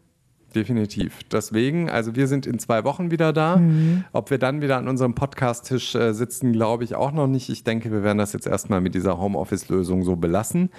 Definitiv. 0.55 1.19
Deswegen, 1.31 1.89
also 1.89 2.15
wir 2.15 2.27
sind 2.27 2.47
in 2.47 2.57
zwei 2.57 2.83
Wochen 2.83 3.11
wieder 3.11 3.33
da. 3.33 3.57
Mhm. 3.57 4.03
Ob 4.13 4.31
wir 4.31 4.39
dann 4.39 4.61
wieder 4.61 4.77
an 4.77 4.87
unserem 4.87 5.13
Podcast-Tisch 5.13 5.93
äh, 5.95 6.13
sitzen, 6.13 6.53
glaube 6.53 6.83
ich 6.83 6.95
auch 6.95 7.11
noch 7.11 7.27
nicht. 7.27 7.49
Ich 7.49 7.63
denke, 7.63 7.91
wir 7.91 8.03
werden 8.03 8.17
das 8.17 8.33
jetzt 8.33 8.47
erstmal 8.47 8.81
mit 8.81 8.95
dieser 8.95 9.19
Homeoffice-Lösung 9.19 10.03
so 10.03 10.15
belassen. 10.15 10.71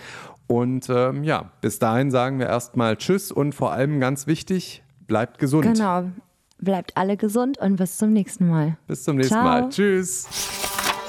Und 0.49 0.89
ähm, 0.91 1.23
ja, 1.23 1.53
bis 1.61 1.79
dahin 1.79 2.11
sagen 2.11 2.41
wir 2.41 2.47
erstmal 2.47 2.97
Tschüss 2.97 3.31
und 3.31 3.55
vor 3.55 3.71
allem 3.71 4.01
ganz 4.01 4.27
wichtig, 4.27 4.83
bleibt 5.07 5.39
gesund. 5.39 5.65
Genau. 5.65 6.11
Bleibt 6.59 6.97
alle 6.97 7.17
gesund 7.17 7.57
und 7.59 7.77
bis 7.77 7.97
zum 7.97 8.13
nächsten 8.13 8.49
Mal. 8.49 8.77
Bis 8.87 9.05
zum 9.05 9.17
nächsten 9.17 9.35
Ciao. 9.35 9.45
Mal. 9.45 9.69
Tschüss. 9.69 10.60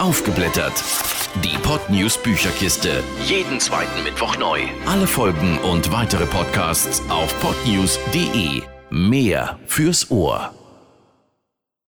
Aufgeblättert. 0.02 0.84
Die 1.44 1.56
Podnews 1.60 2.18
Bücherkiste. 2.18 3.04
Jeden 3.24 3.60
zweiten 3.60 4.04
Mittwoch 4.04 4.36
neu. 4.36 4.62
Alle 4.88 5.06
Folgen 5.06 5.60
und 5.60 5.92
weitere 5.92 6.26
Podcasts 6.26 7.04
auf 7.08 7.40
podnews.de. 7.40 8.64
Mehr 8.90 9.60
fürs 9.68 10.10
Ohr. 10.10 10.52